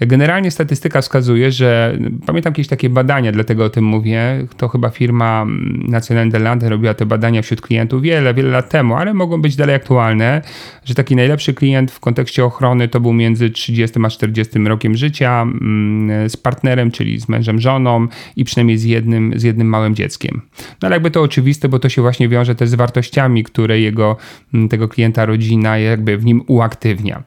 [0.00, 5.46] Generalnie statystyka wskazuje, że pamiętam jakieś takie badania, dlatego o tym mówię, to chyba firma
[5.88, 9.74] National Lande robiła te badania wśród klientów wiele, wiele lat temu, ale mogą być dalej
[9.74, 10.42] aktualne,
[10.84, 15.42] że taki najlepszy klient w kontekście ochrony to był między 30 a 40 rokiem życia
[15.42, 20.40] mm, z partnerem, czyli z mężem, żoną i przynajmniej z jednym, z jednym małym dzieckiem.
[20.82, 24.16] No ale jakby to oczywiste, bo to się właśnie wiąże też z wartościami, które jego,
[24.54, 27.22] mm, tego klienta rodzina jakby w nim uaktywnia.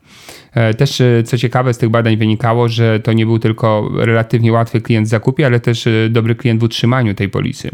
[0.57, 4.51] E, też e, co ciekawe z tych badań wynikało, że to nie był tylko relatywnie
[4.51, 7.71] łatwy klient w zakupie, ale też e, dobry klient w utrzymaniu tej polisy.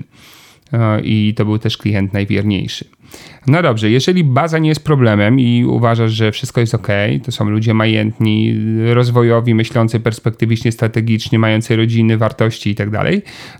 [1.04, 2.86] I to był też klient najwierniejszy.
[3.48, 6.88] No dobrze, jeżeli baza nie jest problemem i uważasz, że wszystko jest ok,
[7.24, 8.56] to są ludzie majętni,
[8.94, 12.90] rozwojowi, myślący perspektywicznie, strategicznie, mający rodziny, wartości i tak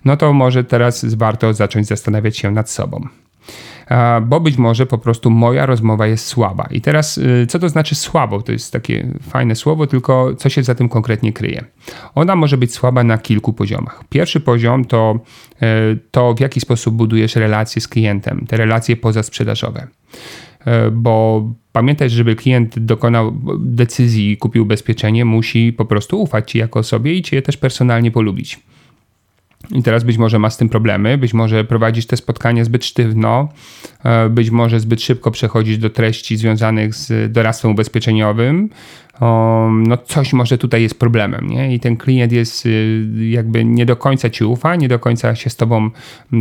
[0.06, 3.08] no to może teraz warto zacząć zastanawiać się nad sobą
[4.22, 6.68] bo być może po prostu moja rozmowa jest słaba.
[6.72, 8.42] I teraz, y, co to znaczy słabo?
[8.42, 11.64] To jest takie fajne słowo, tylko co się za tym konkretnie kryje.
[12.16, 14.04] Ona może być słaba na kilku poziomach.
[14.10, 15.20] Pierwszy poziom to
[15.62, 19.88] y, to, w jaki sposób budujesz relacje z klientem, te relacje pozasprzedażowe.
[20.88, 26.58] Y, bo pamiętaj, żeby klient dokonał decyzji i kupił ubezpieczenie, musi po prostu ufać ci
[26.58, 28.60] jako osobie i cię też personalnie polubić.
[29.72, 33.50] I teraz być może ma z tym problemy, być może prowadzić te spotkania zbyt sztywno,
[34.04, 38.70] e, być może zbyt szybko przechodzić do treści związanych z doradztwem ubezpieczeniowym.
[39.72, 41.76] No coś może tutaj jest problemem, nie?
[41.76, 45.50] I ten klient jest y, jakby nie do końca ci ufa, nie do końca się
[45.50, 45.90] z tobą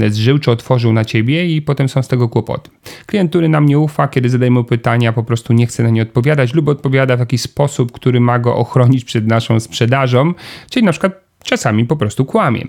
[0.08, 2.70] zżył czy otworzył na ciebie i potem są z tego kłopoty.
[3.06, 6.54] Klient, który nam nie ufa, kiedy zadajemy pytania, po prostu nie chce na nie odpowiadać
[6.54, 10.34] lub odpowiada w jakiś sposób, który ma go ochronić przed naszą sprzedażą,
[10.70, 12.64] czyli na przykład czasami po prostu kłamie.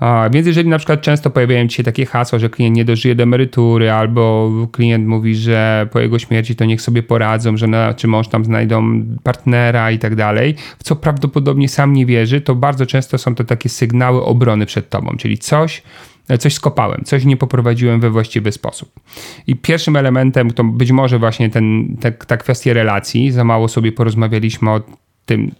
[0.00, 3.22] A, więc jeżeli na przykład często pojawiają się takie hasła, że klient nie dożyje do
[3.22, 8.08] emerytury, albo klient mówi, że po jego śmierci to niech sobie poradzą, że na, czy
[8.08, 12.86] mąż tam znajdą partnera i tak dalej, w co prawdopodobnie sam nie wierzy, to bardzo
[12.86, 15.82] często są to takie sygnały obrony przed tobą, czyli coś,
[16.38, 19.00] coś skopałem, coś nie poprowadziłem we właściwy sposób.
[19.46, 24.70] I pierwszym elementem to być może właśnie ten, ta kwestia relacji, za mało sobie porozmawialiśmy
[24.70, 24.80] o
[25.26, 25.50] tym,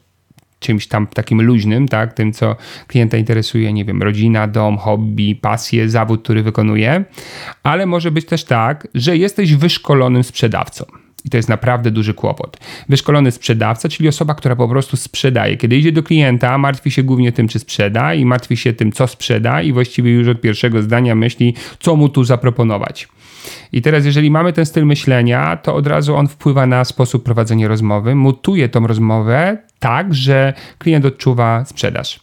[0.59, 5.89] czymś tam takim luźnym, tak, tym co klienta interesuje, nie wiem, rodzina, dom, hobby, pasję,
[5.89, 7.05] zawód, który wykonuje,
[7.63, 10.85] ale może być też tak, że jesteś wyszkolonym sprzedawcą.
[11.25, 12.57] I to jest naprawdę duży kłopot.
[12.89, 15.57] Wyszkolony sprzedawca, czyli osoba, która po prostu sprzedaje.
[15.57, 19.07] Kiedy idzie do klienta, martwi się głównie tym, czy sprzeda, i martwi się tym, co
[19.07, 23.09] sprzeda, i właściwie już od pierwszego zdania myśli, co mu tu zaproponować.
[23.73, 27.69] I teraz, jeżeli mamy ten styl myślenia, to od razu on wpływa na sposób prowadzenia
[27.69, 32.21] rozmowy, mutuje tą rozmowę tak, że klient odczuwa sprzedaż.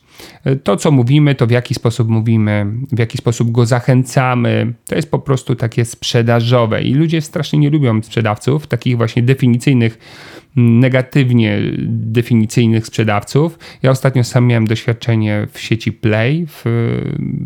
[0.64, 5.12] To, co mówimy, to w jaki sposób mówimy, w jaki sposób go zachęcamy, to jest
[5.12, 6.84] po prostu takie sprzedażowe.
[6.84, 9.98] I ludzie strasznie nie lubią sprzedawców, takich właśnie definicyjnych,
[10.56, 13.60] negatywnie definicyjnych sprzedawców.
[13.84, 16.63] Ja ostatnio sam miałem doświadczenie w sieci Play, w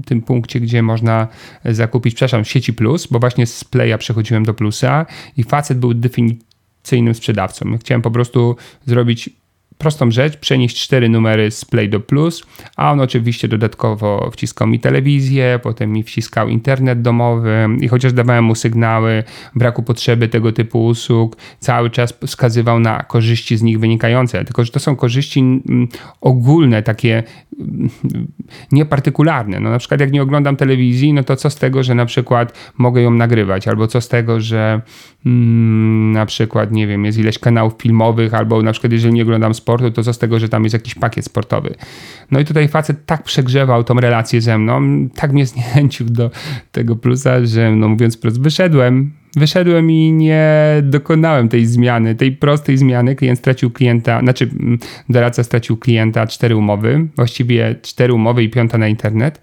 [0.06, 1.28] tym punkcie, gdzie można
[1.66, 5.06] zakupić, przepraszam, w sieci Plus, bo właśnie z Playa przechodziłem do Plusa
[5.38, 7.78] i facet był definicyjnym sprzedawcą.
[7.78, 9.30] Chciałem po prostu zrobić
[9.80, 12.44] prostą rzecz, przenieść cztery numery z Play do Plus,
[12.76, 18.44] a on oczywiście dodatkowo wciskał mi telewizję, potem mi wciskał internet domowy i chociaż dawałem
[18.44, 19.24] mu sygnały
[19.56, 24.72] braku potrzeby tego typu usług, cały czas wskazywał na korzyści z nich wynikające, tylko że
[24.72, 25.88] to są korzyści mm,
[26.22, 27.24] ogólne, takie
[27.60, 27.90] mm,
[28.72, 29.60] niepartykularne.
[29.60, 32.72] No na przykład jak nie oglądam telewizji, no to co z tego, że na przykład
[32.78, 34.82] mogę ją nagrywać, albo co z tego, że
[36.14, 39.70] na przykład, nie wiem, jest ileś kanałów filmowych, albo na przykład jeżeli nie oglądam sportu,
[39.80, 41.76] sportu, to co z tego, że tam jest jakiś pakiet sportowy.
[42.32, 46.32] No i tutaj facet tak przegrzewał tą relację ze mną, tak mnie zniechęcił do
[46.72, 50.48] tego plusa, że no mówiąc wprost, wyszedłem, wyszedłem i nie
[50.84, 53.16] dokonałem tej zmiany, tej prostej zmiany.
[53.16, 54.80] Klient stracił klienta, znaczy mm,
[55.10, 59.42] doradca stracił klienta, cztery umowy, właściwie cztery umowy i piąta na internet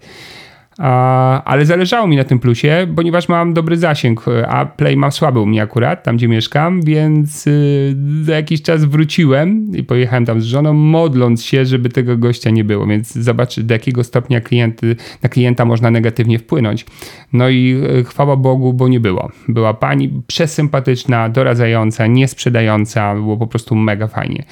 [1.45, 5.45] ale zależało mi na tym plusie, ponieważ mam dobry zasięg, a Play mam słaby u
[5.45, 10.45] mnie akurat, tam gdzie mieszkam, więc y, za jakiś czas wróciłem i pojechałem tam z
[10.45, 15.29] żoną, modląc się, żeby tego gościa nie było, więc zobacz do jakiego stopnia klienty, na
[15.29, 16.85] klienta można negatywnie wpłynąć.
[17.33, 19.31] No i y, chwała Bogu, bo nie było.
[19.47, 24.43] Była pani przesympatyczna, doradzająca, niesprzedająca, było po prostu mega fajnie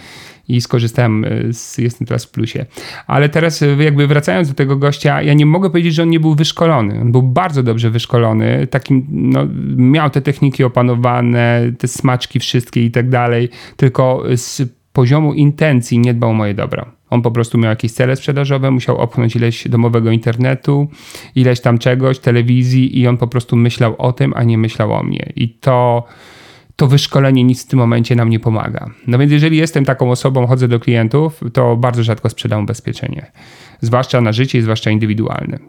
[0.47, 2.65] i skorzystałem, e, z, jestem teraz w plusie.
[3.07, 6.19] Ale teraz e, jakby wracając do tego gościa, ja nie mogę powiedzieć, że on nie
[6.19, 7.01] był wyszkolony.
[7.01, 12.91] On był bardzo dobrze wyszkolony, takim, no, miał te techniki opanowane, te smaczki wszystkie i
[12.91, 14.61] tak dalej, tylko z
[14.93, 16.85] poziomu intencji nie dbał o moje dobro.
[17.09, 20.87] On po prostu miał jakieś cele sprzedażowe, musiał opchnąć ileś domowego internetu,
[21.35, 25.03] ileś tam czegoś, telewizji i on po prostu myślał o tym, a nie myślał o
[25.03, 25.31] mnie.
[25.35, 26.03] I to
[26.75, 28.89] to wyszkolenie nic w tym momencie nam nie pomaga.
[29.07, 33.31] No więc jeżeli jestem taką osobą, chodzę do klientów, to bardzo rzadko sprzedam ubezpieczenie.
[33.81, 35.59] Zwłaszcza na życie, zwłaszcza indywidualne.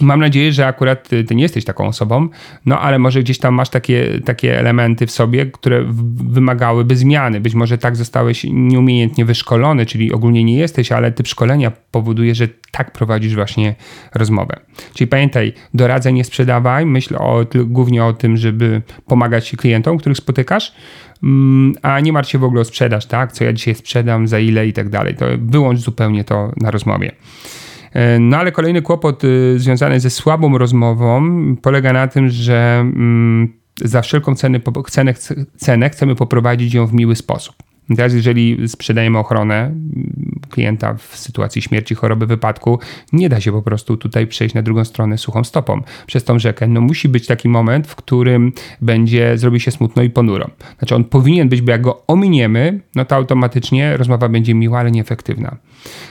[0.00, 2.28] Mam nadzieję, że akurat ty, ty, nie jesteś taką osobą,
[2.66, 5.84] no ale może gdzieś tam masz takie, takie elementy w sobie, które
[6.30, 7.40] wymagałyby zmiany.
[7.40, 12.48] Być może tak zostałeś nieumiejętnie wyszkolony, czyli ogólnie nie jesteś, ale typ szkolenia powoduje, że
[12.70, 13.74] tak prowadzisz właśnie
[14.14, 14.60] rozmowę.
[14.94, 20.74] Czyli pamiętaj, doradzaj, nie sprzedawaj, myśl o, głównie o tym, żeby pomagać klientom, których spotykasz,
[21.22, 23.32] mm, a nie martw się w ogóle o sprzedaż, tak?
[23.32, 25.14] Co ja dzisiaj sprzedam, za ile i tak dalej.
[25.14, 27.12] To wyłącz zupełnie to na rozmowie.
[27.96, 31.22] E, no ale kolejny kłopot y, związany ze słabą rozmową
[31.62, 33.52] polega na tym, że mm,
[33.84, 35.14] za wszelką cenę, cenę,
[35.56, 37.54] cenę chcemy poprowadzić ją w miły sposób.
[37.96, 39.74] Teraz, jeżeli sprzedajemy ochronę
[40.50, 42.78] klienta w sytuacji śmierci, choroby, wypadku,
[43.12, 46.68] nie da się po prostu tutaj przejść na drugą stronę suchą stopą przez tą rzekę.
[46.68, 50.50] No musi być taki moment, w którym będzie, zrobi się smutno i ponuro.
[50.78, 54.90] Znaczy on powinien być, bo jak go ominiemy, no to automatycznie rozmowa będzie miła, ale
[54.90, 55.56] nieefektywna.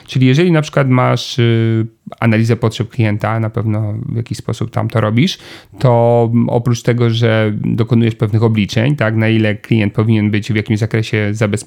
[0.07, 1.87] Czyli jeżeli na przykład masz y,
[2.19, 5.37] analizę potrzeb klienta, na pewno w jakiś sposób tam to robisz,
[5.79, 10.79] to oprócz tego, że dokonujesz pewnych obliczeń, tak, na ile klient powinien być w jakimś
[10.79, 11.64] zakresie zabezpieczony,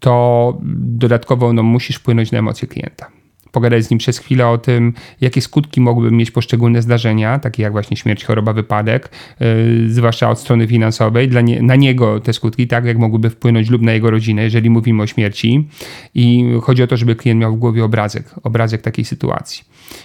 [0.00, 3.17] to dodatkowo no, musisz wpłynąć na emocje klienta
[3.52, 7.72] pogadać z nim przez chwilę o tym, jakie skutki mogłyby mieć poszczególne zdarzenia, takie jak
[7.72, 12.66] właśnie śmierć, choroba, wypadek, yy, zwłaszcza od strony finansowej, dla nie, na niego te skutki,
[12.66, 15.68] tak jak mogłyby wpłynąć lub na jego rodzinę, jeżeli mówimy o śmierci.
[16.14, 19.64] I chodzi o to, żeby klient miał w głowie obrazek, obrazek takiej sytuacji.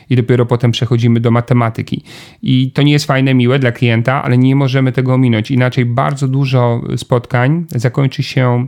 [0.09, 2.03] I dopiero potem przechodzimy do matematyki.
[2.41, 5.51] I to nie jest fajne, miłe dla klienta, ale nie możemy tego ominąć.
[5.51, 8.67] Inaczej bardzo dużo spotkań zakończy się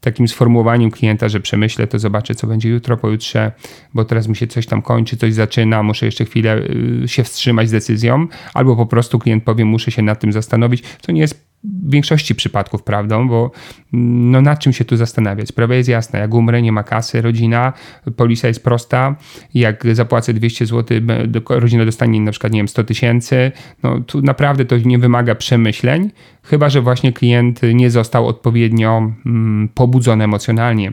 [0.00, 3.52] takim sformułowaniem klienta, że przemyślę to, zobaczę, co będzie jutro, pojutrze,
[3.94, 6.62] bo teraz mi się coś tam kończy, coś zaczyna, muszę jeszcze chwilę
[7.04, 10.82] y, się wstrzymać z decyzją, albo po prostu klient powie, muszę się nad tym zastanowić,
[11.00, 13.50] co nie jest w większości przypadków prawdą, bo
[13.94, 15.48] mm, no nad czym się tu zastanawiać?
[15.48, 16.18] Sprawa jest jasna.
[16.18, 17.72] Jak umrę, nie ma kasy, rodzina,
[18.16, 19.16] polisa jest prosta.
[19.54, 21.00] Jak zapłacę 200 zł,
[21.48, 23.52] rodzina dostanie na przykład, nie wiem, 100 tysięcy.
[23.82, 26.10] No tu naprawdę to nie wymaga przemyśleń,
[26.42, 30.92] chyba że właśnie klient nie został odpowiednio mm, pobudzony emocjonalnie.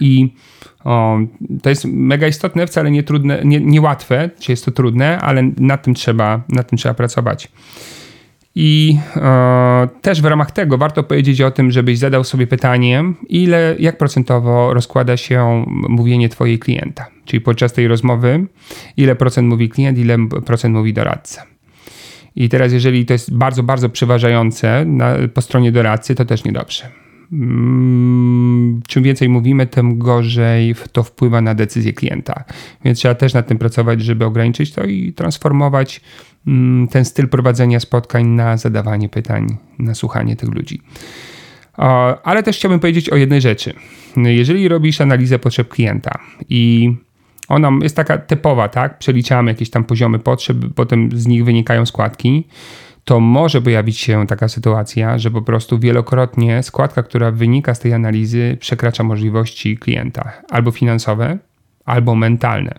[0.00, 0.34] I
[0.84, 1.18] o,
[1.62, 5.82] to jest mega istotne, wcale nie trudne, nie, niełatwe, czy jest to trudne, ale nad
[5.82, 7.48] tym trzeba, nad tym trzeba pracować.
[8.54, 13.76] I e, też w ramach tego warto powiedzieć o tym, żebyś zadał sobie pytanie, ile,
[13.78, 17.06] jak procentowo rozkłada się mówienie twojej klienta.
[17.24, 18.46] Czyli podczas tej rozmowy,
[18.96, 21.46] ile procent mówi klient, ile procent mówi doradca.
[22.36, 27.09] I teraz, jeżeli to jest bardzo, bardzo przeważające na, po stronie doradcy, to też niedobrze.
[27.32, 32.44] Mm, czym więcej mówimy, tym gorzej to wpływa na decyzję klienta.
[32.84, 36.00] Więc trzeba też nad tym pracować, żeby ograniczyć to i transformować
[36.46, 39.46] mm, ten styl prowadzenia spotkań na zadawanie pytań,
[39.78, 40.82] na słuchanie tych ludzi.
[42.22, 43.74] Ale też chciałbym powiedzieć o jednej rzeczy.
[44.16, 46.18] Jeżeli robisz analizę potrzeb klienta
[46.48, 46.92] i
[47.48, 48.98] ona jest taka typowa, tak?
[48.98, 52.44] Przeliczamy jakieś tam poziomy potrzeb, potem z nich wynikają składki
[53.04, 57.92] to może pojawić się taka sytuacja, że po prostu wielokrotnie składka, która wynika z tej
[57.92, 61.38] analizy, przekracza możliwości klienta albo finansowe,
[61.84, 62.74] albo mentalne.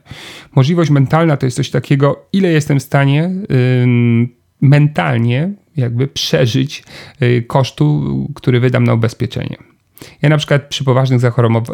[0.55, 4.28] Możliwość mentalna to jest coś takiego, ile jestem w stanie yy,
[4.61, 6.84] mentalnie jakby przeżyć
[7.22, 9.70] yy, kosztu, który wydam na ubezpieczenie.
[10.21, 11.19] Ja na przykład przy poważnych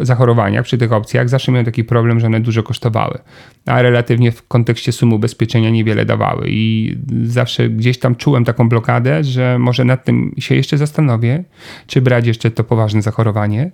[0.02, 3.20] zachorowaniach, przy tych opcjach, zawsze miałem taki problem, że one dużo kosztowały,
[3.66, 6.46] a relatywnie w kontekście sumy ubezpieczenia niewiele dawały.
[6.50, 11.44] I zawsze gdzieś tam czułem taką blokadę, że może nad tym się jeszcze zastanowię,
[11.88, 13.72] czy brać jeszcze to poważne zachorowanie.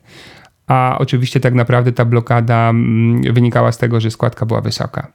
[0.67, 5.11] A oczywiście tak naprawdę ta blokada mm, wynikała z tego, że składka była wysoka.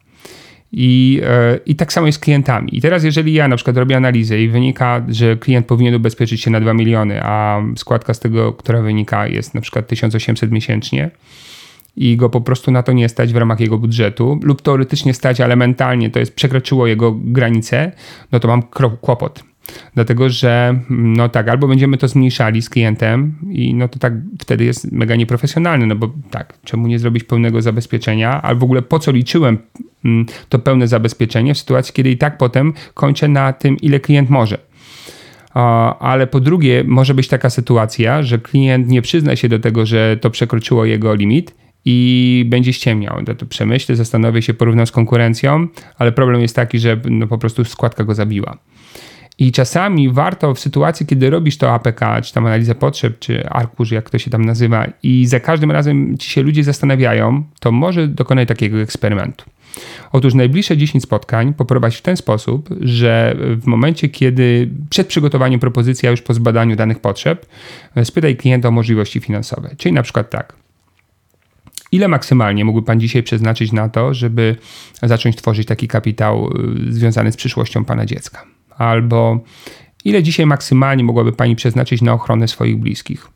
[0.72, 2.76] I, e, I tak samo jest z klientami.
[2.76, 6.50] I teraz, jeżeli ja na przykład robię analizę i wynika, że klient powinien ubezpieczyć się
[6.50, 11.10] na 2 miliony, a składka z tego, która wynika, jest na przykład 1800 miesięcznie
[11.96, 15.40] i go po prostu na to nie stać w ramach jego budżetu, lub teoretycznie stać,
[15.40, 17.92] ale mentalnie to jest przekroczyło jego granice,
[18.32, 18.62] no to mam
[19.00, 19.47] kłopot.
[19.94, 24.64] Dlatego, że no tak, albo będziemy to zmniejszali z klientem i no to tak wtedy
[24.64, 28.98] jest mega nieprofesjonalne, no bo tak, czemu nie zrobić pełnego zabezpieczenia, albo w ogóle po
[28.98, 29.58] co liczyłem
[30.04, 34.30] mm, to pełne zabezpieczenie w sytuacji, kiedy i tak potem kończę na tym, ile klient
[34.30, 34.58] może.
[36.00, 40.16] Ale po drugie, może być taka sytuacja, że klient nie przyzna się do tego, że
[40.20, 41.54] to przekroczyło jego limit
[41.84, 43.24] i będzie ściemniał.
[43.24, 47.38] To, to przemyślę, zastanowię się, porównam z konkurencją, ale problem jest taki, że no po
[47.38, 48.58] prostu składka go zabiła.
[49.38, 53.90] I czasami warto w sytuacji, kiedy robisz to APK, czy tam analizę potrzeb, czy arkusz,
[53.90, 58.08] jak to się tam nazywa, i za każdym razem ci się ludzie zastanawiają, to może
[58.08, 59.44] dokonać takiego eksperymentu.
[60.12, 66.08] Otóż najbliższe 10 spotkań poprowadź w ten sposób, że w momencie, kiedy przed przygotowaniem propozycji,
[66.08, 67.46] a już po zbadaniu danych potrzeb,
[68.04, 69.70] spytaj klienta o możliwości finansowe.
[69.76, 70.52] Czyli na przykład tak.
[71.92, 74.56] Ile maksymalnie mógłby Pan dzisiaj przeznaczyć na to, żeby
[75.02, 76.50] zacząć tworzyć taki kapitał
[76.88, 78.57] y, związany z przyszłością Pana dziecka?
[78.78, 79.40] Albo
[80.04, 83.28] ile dzisiaj maksymalnie mogłaby Pani przeznaczyć na ochronę swoich bliskich?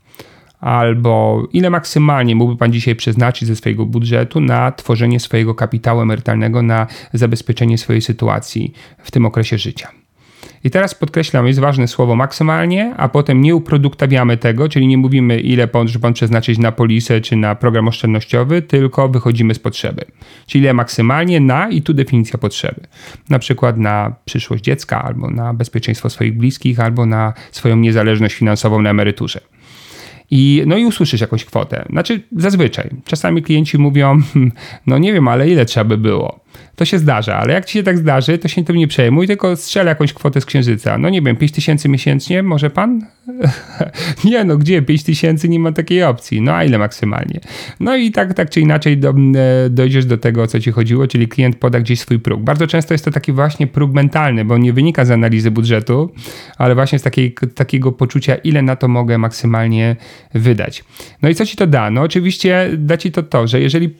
[0.60, 6.62] Albo ile maksymalnie mógłby Pan dzisiaj przeznaczyć ze swojego budżetu na tworzenie swojego kapitału emerytalnego,
[6.62, 8.72] na zabezpieczenie swojej sytuacji
[9.02, 10.01] w tym okresie życia?
[10.64, 15.40] I teraz podkreślam, jest ważne słowo maksymalnie, a potem nie uproduktawiamy tego, czyli nie mówimy,
[15.40, 20.04] ile że pan przeznaczyć na polisę czy na program oszczędnościowy, tylko wychodzimy z potrzeby.
[20.46, 22.80] Czyli ile maksymalnie na i tu definicja potrzeby.
[23.28, 28.82] Na przykład na przyszłość dziecka, albo na bezpieczeństwo swoich bliskich, albo na swoją niezależność finansową
[28.82, 29.40] na emeryturze.
[30.30, 31.84] I, no i usłyszysz jakąś kwotę.
[31.90, 32.90] Znaczy, zazwyczaj.
[33.04, 34.20] Czasami klienci mówią,
[34.86, 36.41] no nie wiem, ale ile trzeba by było.
[36.76, 39.56] To się zdarza, ale jak ci się tak zdarzy, to się tym nie przejmuj, tylko
[39.56, 40.98] strzel jakąś kwotę z księżyca.
[40.98, 43.06] No nie wiem, 5 tysięcy miesięcznie, może pan?
[44.24, 44.82] nie, no gdzie?
[44.82, 46.40] 5 tysięcy nie ma takiej opcji.
[46.40, 47.40] No a ile maksymalnie?
[47.80, 51.06] No i tak, tak czy inaczej do, e, dojdziesz do tego, o co ci chodziło,
[51.06, 52.42] czyli klient poda gdzieś swój próg.
[52.42, 56.12] Bardzo często jest to taki właśnie próg mentalny, bo nie wynika z analizy budżetu,
[56.58, 59.96] ale właśnie z takiej, takiego poczucia, ile na to mogę maksymalnie
[60.34, 60.84] wydać.
[61.22, 61.90] No i co ci to da?
[61.90, 63.94] No oczywiście da ci to to, że jeżeli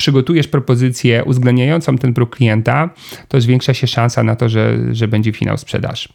[0.00, 2.90] przygotujesz propozycję uwzględniającą ten próg klienta,
[3.28, 6.08] to zwiększa się szansa na to, że, że będzie finał sprzedaży.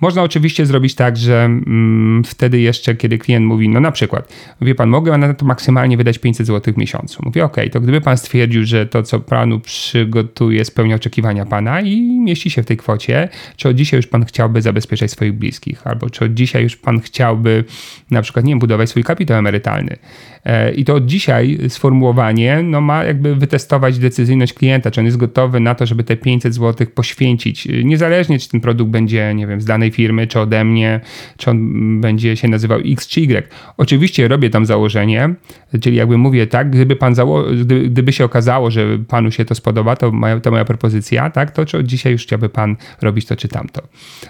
[0.00, 4.74] Można oczywiście zrobić tak, że mm, wtedy jeszcze, kiedy klient mówi, no na przykład, wie
[4.74, 7.22] pan, mogę na to maksymalnie wydać 500 zł w miesiącu.
[7.24, 12.20] Mówię, ok, to gdyby pan stwierdził, że to, co panu przygotuje, spełnia oczekiwania pana i
[12.20, 16.10] mieści się w tej kwocie, czy od dzisiaj już pan chciałby zabezpieczać swoich bliskich, albo
[16.10, 17.64] czy od dzisiaj już pan chciałby
[18.10, 19.96] na przykład, nie wiem, budować swój kapitał emerytalny.
[20.44, 25.16] E, I to od dzisiaj sformułowanie no, ma jakby wytestować decyzyjność klienta, czy on jest
[25.16, 29.60] gotowy na to, żeby te 500 zł poświęcić, niezależnie czy ten produkt będzie, nie wiem,
[29.60, 31.00] z danej firmy, czy ode mnie,
[31.36, 33.48] czy on będzie się nazywał X czy Y.
[33.76, 35.34] Oczywiście robię tam założenie,
[35.80, 39.96] czyli jakby mówię tak, gdyby pan zało- gdyby, się okazało, że panu się to spodoba,
[39.96, 43.48] to moja, to moja propozycja, tak, to czy dzisiaj już chciałby pan robić to czy
[43.48, 43.82] tamto.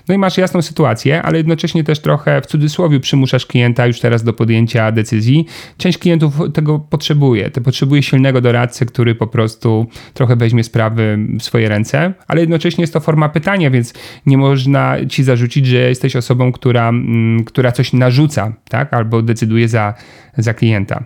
[0.09, 4.25] No i masz jasną sytuację, ale jednocześnie też trochę w cudzysłowie przymuszasz klienta już teraz
[4.25, 5.47] do podjęcia decyzji.
[5.79, 7.51] Część klientów tego potrzebuje.
[7.51, 12.83] To potrzebuje silnego doradcy, który po prostu trochę weźmie sprawy w swoje ręce, ale jednocześnie
[12.83, 13.95] jest to forma pytania, więc
[14.27, 18.95] nie można ci zarzucić, że jesteś osobą, która, mm, która coś narzuca, tak?
[18.95, 19.95] albo decyduje za,
[20.39, 21.05] za klienta.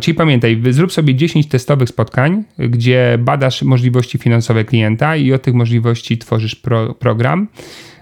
[0.00, 5.54] Czyli pamiętaj, zrób sobie 10 testowych spotkań, gdzie badasz możliwości finansowe klienta i od tych
[5.54, 7.48] możliwości tworzysz pro, program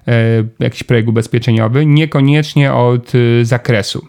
[0.08, 4.06] e, jakiś projekt ubezpieczeniowy, niekoniecznie od e, zakresu.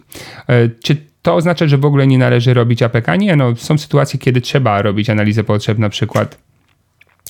[0.48, 3.16] E, czy to oznacza, że w ogóle nie należy robić APK?
[3.18, 6.51] Nie, no, są sytuacje, kiedy trzeba robić analizę potrzeb, na przykład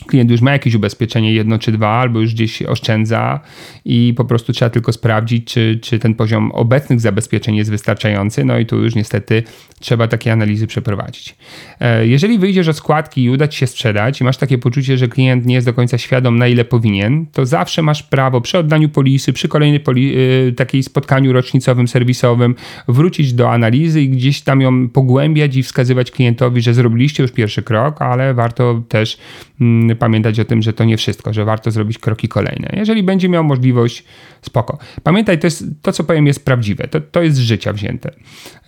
[0.06, 3.40] klient już ma jakieś ubezpieczenie, jedno czy dwa, albo już gdzieś oszczędza
[3.84, 8.44] i po prostu trzeba tylko sprawdzić, czy, czy ten poziom obecnych zabezpieczeń jest wystarczający.
[8.44, 9.42] No i tu już niestety
[9.80, 11.36] trzeba takie analizy przeprowadzić.
[11.80, 15.08] E, jeżeli wyjdziesz od składki i uda ci się sprzedać i masz takie poczucie, że
[15.08, 18.88] klient nie jest do końca świadom, na ile powinien, to zawsze masz prawo przy oddaniu
[18.88, 20.14] polisy, przy kolejnej poli
[20.48, 22.54] e, takiej spotkaniu rocznicowym, serwisowym,
[22.88, 27.62] wrócić do analizy i gdzieś tam ją pogłębiać i wskazywać klientowi, że zrobiliście już pierwszy
[27.62, 29.18] krok, ale warto też
[29.60, 32.68] mm, pamiętać o tym, że to nie wszystko, że warto zrobić kroki kolejne.
[32.76, 34.04] Jeżeli będzie miał możliwość,
[34.42, 34.78] spoko.
[35.02, 38.10] Pamiętaj, to, jest, to co powiem jest prawdziwe, to, to jest z życia wzięte.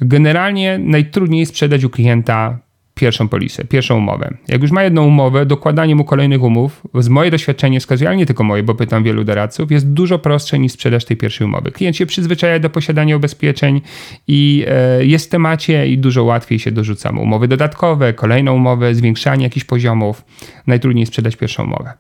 [0.01, 2.59] Generalnie najtrudniej sprzedać u klienta
[2.95, 4.37] pierwszą polisę, pierwszą umowę.
[4.49, 8.27] Jak już ma jedną umowę, dokładanie mu kolejnych umów, z moje doświadczenie wskazuje, ale nie
[8.27, 11.73] tylko moje, bo pytam wielu doradców, jest dużo prostsze niż sprzedaż tej pierwszej umowy.
[11.73, 13.81] Klient się przyzwyczaja do posiadania ubezpieczeń
[14.29, 18.95] i e, jest w temacie i dużo łatwiej się dorzuca mu umowy dodatkowe, kolejną umowę,
[18.95, 20.25] zwiększanie jakichś poziomów.
[20.67, 21.93] Najtrudniej sprzedać pierwszą umowę.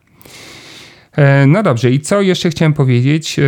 [1.16, 3.38] E, no dobrze, i co jeszcze chciałem powiedzieć?
[3.38, 3.42] E,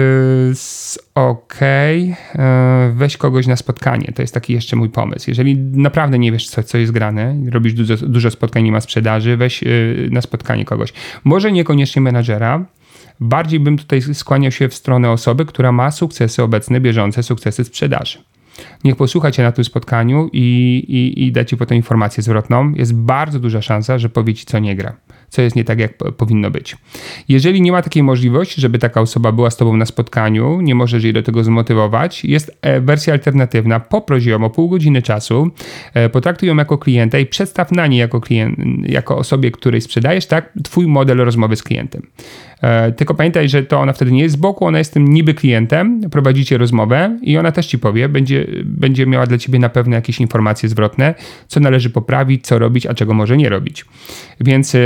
[1.15, 4.13] ok, e, weź kogoś na spotkanie.
[4.15, 5.31] To jest taki jeszcze mój pomysł.
[5.31, 9.37] Jeżeli naprawdę nie wiesz, co, co jest grane, robisz dużo, dużo spotkań, nie ma sprzedaży,
[9.37, 9.65] weź
[10.11, 10.93] na spotkanie kogoś.
[11.25, 12.65] Może niekoniecznie menadżera,
[13.21, 18.19] bardziej bym tutaj skłaniał się w stronę osoby, która ma sukcesy obecne, bieżące sukcesy sprzedaży.
[18.85, 22.73] Niech posłucha Cię na tym spotkaniu i, i, i da Ci potem informację zwrotną.
[22.73, 24.97] Jest bardzo duża szansa, że powie Ci, co nie gra
[25.37, 26.77] co jest nie tak, jak powinno być.
[27.29, 31.05] Jeżeli nie ma takiej możliwości, żeby taka osoba była z Tobą na spotkaniu, nie możesz
[31.05, 33.81] jej do tego zmotywować, jest e, wersja alternatywna.
[33.81, 35.51] Poproś ją o pół godziny czasu,
[35.95, 40.27] e, potraktuj ją jako klienta i przedstaw na niej jako, klient, jako osobie, której sprzedajesz,
[40.27, 42.03] tak, Twój model rozmowy z klientem.
[42.63, 45.35] E, tylko pamiętaj, że to ona wtedy nie jest z boku, ona jest tym niby
[45.35, 49.95] klientem, prowadzicie rozmowę i ona też ci powie, będzie, będzie miała dla ciebie na pewno
[49.95, 51.15] jakieś informacje zwrotne,
[51.47, 53.85] co należy poprawić, co robić, a czego może nie robić.
[54.41, 54.77] Więc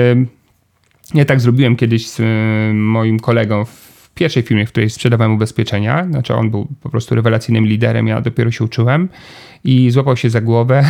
[1.15, 2.25] ja tak zrobiłem kiedyś z e,
[2.75, 6.07] moim kolegą w pierwszej firmie, w której sprzedawałem ubezpieczenia.
[6.11, 9.09] Znaczy, on był po prostu rewelacyjnym liderem, ja dopiero się uczyłem
[9.65, 10.85] i złapał się za głowę.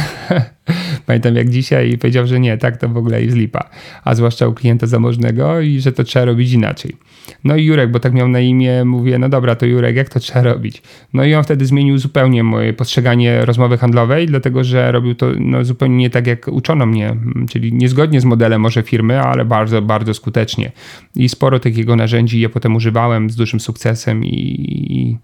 [1.06, 3.70] Pamiętam jak dzisiaj powiedział, że nie, tak to w ogóle jest lipa.
[4.04, 6.96] A zwłaszcza u klienta zamożnego i że to trzeba robić inaczej.
[7.44, 10.20] No i Jurek, bo tak miał na imię, mówię, no dobra, to Jurek, jak to
[10.20, 10.82] trzeba robić?
[11.12, 15.64] No i on wtedy zmienił zupełnie moje postrzeganie rozmowy handlowej, dlatego że robił to no,
[15.64, 17.16] zupełnie nie tak, jak uczono mnie,
[17.50, 20.72] czyli niezgodnie z modelem może firmy, ale bardzo, bardzo skutecznie.
[21.16, 24.36] I sporo takiego narzędzi ja potem używałem z dużym sukcesem i,
[24.90, 25.18] i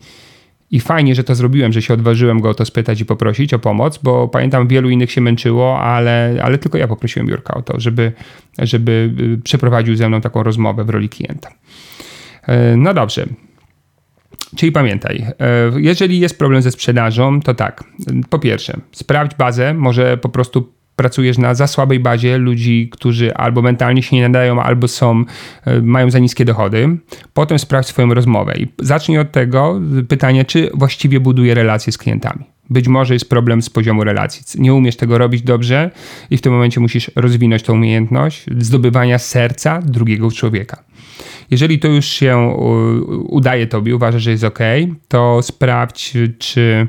[0.71, 3.59] i fajnie, że to zrobiłem, że się odważyłem go o to spytać i poprosić o
[3.59, 7.81] pomoc, bo pamiętam, wielu innych się męczyło, ale, ale tylko ja poprosiłem Jurka o to,
[7.81, 8.13] żeby,
[8.59, 11.51] żeby y, przeprowadził ze mną taką rozmowę w roli klienta.
[12.43, 13.27] E, no dobrze.
[14.57, 17.85] Czyli pamiętaj, e, jeżeli jest problem ze sprzedażą, to tak.
[18.31, 23.63] Po pierwsze, sprawdź bazę, może po prostu pracujesz na za słabej bazie ludzi, którzy albo
[23.63, 25.25] mentalnie się nie nadają, albo są,
[25.65, 26.99] e, mają za niskie dochody.
[27.35, 32.45] Potem sprawdź swoją rozmowę i zacznij od tego pytania, czy właściwie buduje relacje z klientami.
[32.71, 34.61] Być może jest problem z poziomu relacji.
[34.63, 35.91] Nie umiesz tego robić dobrze
[36.31, 40.85] i w tym momencie musisz rozwinąć tą umiejętność zdobywania serca drugiego człowieka.
[41.51, 42.55] Jeżeli to już się
[43.29, 44.59] udaje tobie, uważasz, że jest ok,
[45.09, 46.87] to sprawdź, czy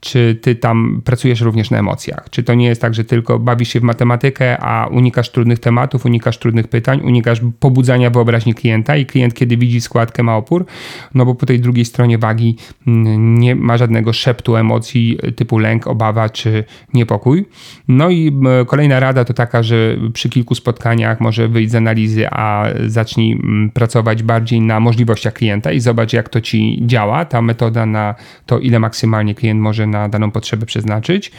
[0.00, 2.30] czy ty tam pracujesz również na emocjach?
[2.30, 6.06] Czy to nie jest tak, że tylko bawisz się w matematykę, a unikasz trudnych tematów,
[6.06, 10.66] unikasz trudnych pytań, unikasz pobudzania wyobraźni klienta i klient, kiedy widzi składkę, ma opór?
[11.14, 15.86] No bo po tej drugiej stronie wagi mm, nie ma żadnego szeptu emocji typu lęk,
[15.86, 17.46] obawa czy niepokój.
[17.88, 18.32] No i
[18.66, 23.42] kolejna rada to taka, że przy kilku spotkaniach może wyjść z analizy, a zacznij
[23.74, 27.24] pracować bardziej na możliwościach klienta i zobacz, jak to ci działa.
[27.24, 28.14] Ta metoda na
[28.46, 31.32] to, ile maksymalnie klient może na daną potrzebę przeznaczyć.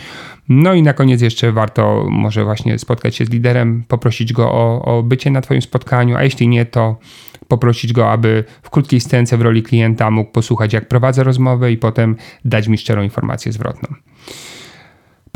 [0.50, 4.82] No i na koniec jeszcze warto może właśnie spotkać się z liderem, poprosić go o,
[4.86, 6.98] o bycie na Twoim spotkaniu, a jeśli nie, to
[7.48, 11.78] poprosić go, aby w krótkiej scence w roli klienta mógł posłuchać, jak prowadzę rozmowę i
[11.78, 13.96] potem dać mi szczerą informację zwrotną.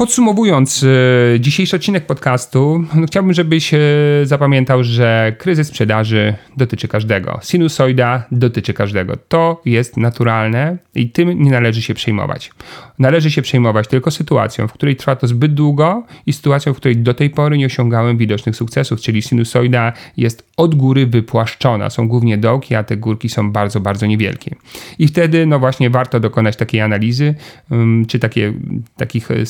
[0.02, 3.80] Podsumowując e, dzisiejszy odcinek podcastu, no chciałbym, żebyś e,
[4.24, 7.40] zapamiętał, że kryzys sprzedaży dotyczy każdego.
[7.44, 9.18] Sinusoida dotyczy każdego.
[9.28, 12.52] To jest naturalne i tym nie należy się przejmować.
[13.00, 16.98] Należy się przejmować tylko sytuacją, w której trwa to zbyt długo i sytuacją, w której
[16.98, 21.90] do tej pory nie osiągałem widocznych sukcesów, czyli sinusoida jest od góry wypłaszczona.
[21.90, 24.56] Są głównie dołki, a te górki są bardzo, bardzo niewielkie.
[25.00, 27.36] I wtedy, no właśnie, warto dokonać takiej analizy,
[28.08, 28.54] czy takie,
[28.98, 29.46] takich e,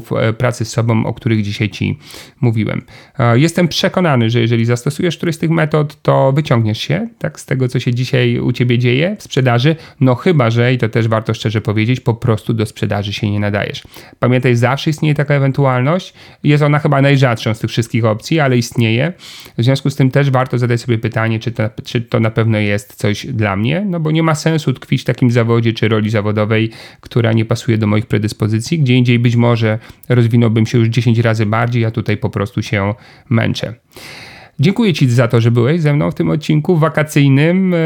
[0.00, 1.98] sposobów e, pracy z sobą, o których dzisiaj Ci
[2.40, 2.82] mówiłem.
[3.18, 7.46] E, jestem przekonany, że jeżeli zastosujesz któryś z tych metod, to wyciągniesz się tak, z
[7.46, 11.08] tego, co się dzisiaj u Ciebie dzieje w sprzedaży, no chyba, że, i to też
[11.08, 13.82] warto szczerze powiedzieć, po prostu do sprzedaży się nie nadajesz.
[14.18, 16.14] Pamiętaj, zawsze istnieje taka ewentualność.
[16.44, 19.12] Jest ona chyba najrzadszą z tych wszystkich opcji, ale istnieje.
[19.58, 22.58] W związku z tym też warto zadać sobie pytanie, czy to, czy to na pewno
[22.58, 26.10] jest coś dla mnie, no bo nie ma sensu tkwić w takim zawodzie czy roli
[26.10, 26.70] zawodowej,
[27.00, 28.78] która nie pasuje do moich predyspozycji.
[28.78, 29.78] Gdzie indziej być może
[30.08, 32.94] rozwinąłbym się już 10 razy bardziej, a tutaj po prostu się
[33.30, 33.74] męczę.
[34.60, 37.74] Dziękuję Ci za to, że byłeś ze mną w tym odcinku wakacyjnym.
[37.74, 37.78] E,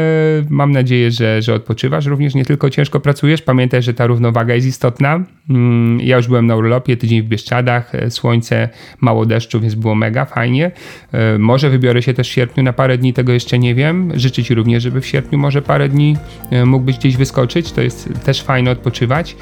[0.49, 2.05] mam nadzieję, że, że odpoczywasz.
[2.05, 3.41] Również nie tylko ciężko pracujesz.
[3.41, 5.23] Pamiętaj, że ta równowaga jest istotna.
[5.49, 8.69] Mm, ja już byłem na urlopie, tydzień w Bieszczadach, e, słońce,
[8.99, 10.71] mało deszczu, więc było mega fajnie.
[11.11, 14.11] E, może wybiorę się też w sierpniu na parę dni, tego jeszcze nie wiem.
[14.15, 16.17] Życzę Ci również, żeby w sierpniu może parę dni
[16.65, 17.71] mógłbyś gdzieś wyskoczyć.
[17.71, 19.35] To jest też fajne odpoczywać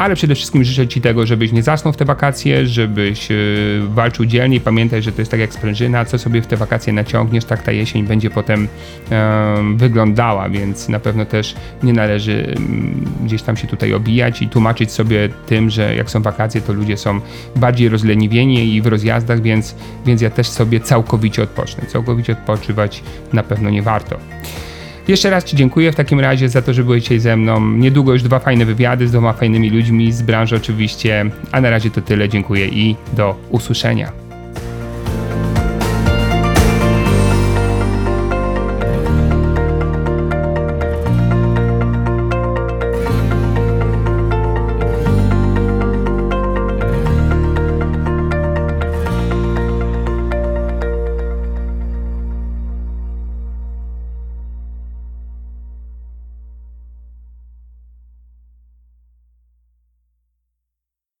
[0.00, 3.36] ale przede wszystkim życzę Ci tego, żebyś nie zasnął w te wakacje, żebyś yy,
[3.88, 4.60] walczył dzielnie.
[4.60, 7.72] Pamiętaj, że to jest tak jak sprężyna, co sobie w te wakacje naciągniesz, tak ta
[7.72, 8.68] jesień będzie potem
[9.76, 14.92] wyglądała, więc na pewno też nie należy yy, gdzieś tam się tutaj obijać i tłumaczyć
[14.92, 17.20] sobie tym, że jak są wakacje, to ludzie są
[17.56, 19.74] bardziej rozleniwieni i w rozjazdach, więc,
[20.06, 21.86] więc ja też sobie całkowicie odpocznę.
[21.86, 24.16] Całkowicie odpoczywać na pewno nie warto.
[25.10, 27.70] Jeszcze raz Ci dziękuję w takim razie za to, że byłeś dzisiaj ze mną.
[27.70, 31.30] Niedługo już dwa fajne wywiady z dwoma fajnymi ludźmi z branży oczywiście.
[31.52, 32.28] A na razie to tyle.
[32.28, 34.29] Dziękuję i do usłyszenia.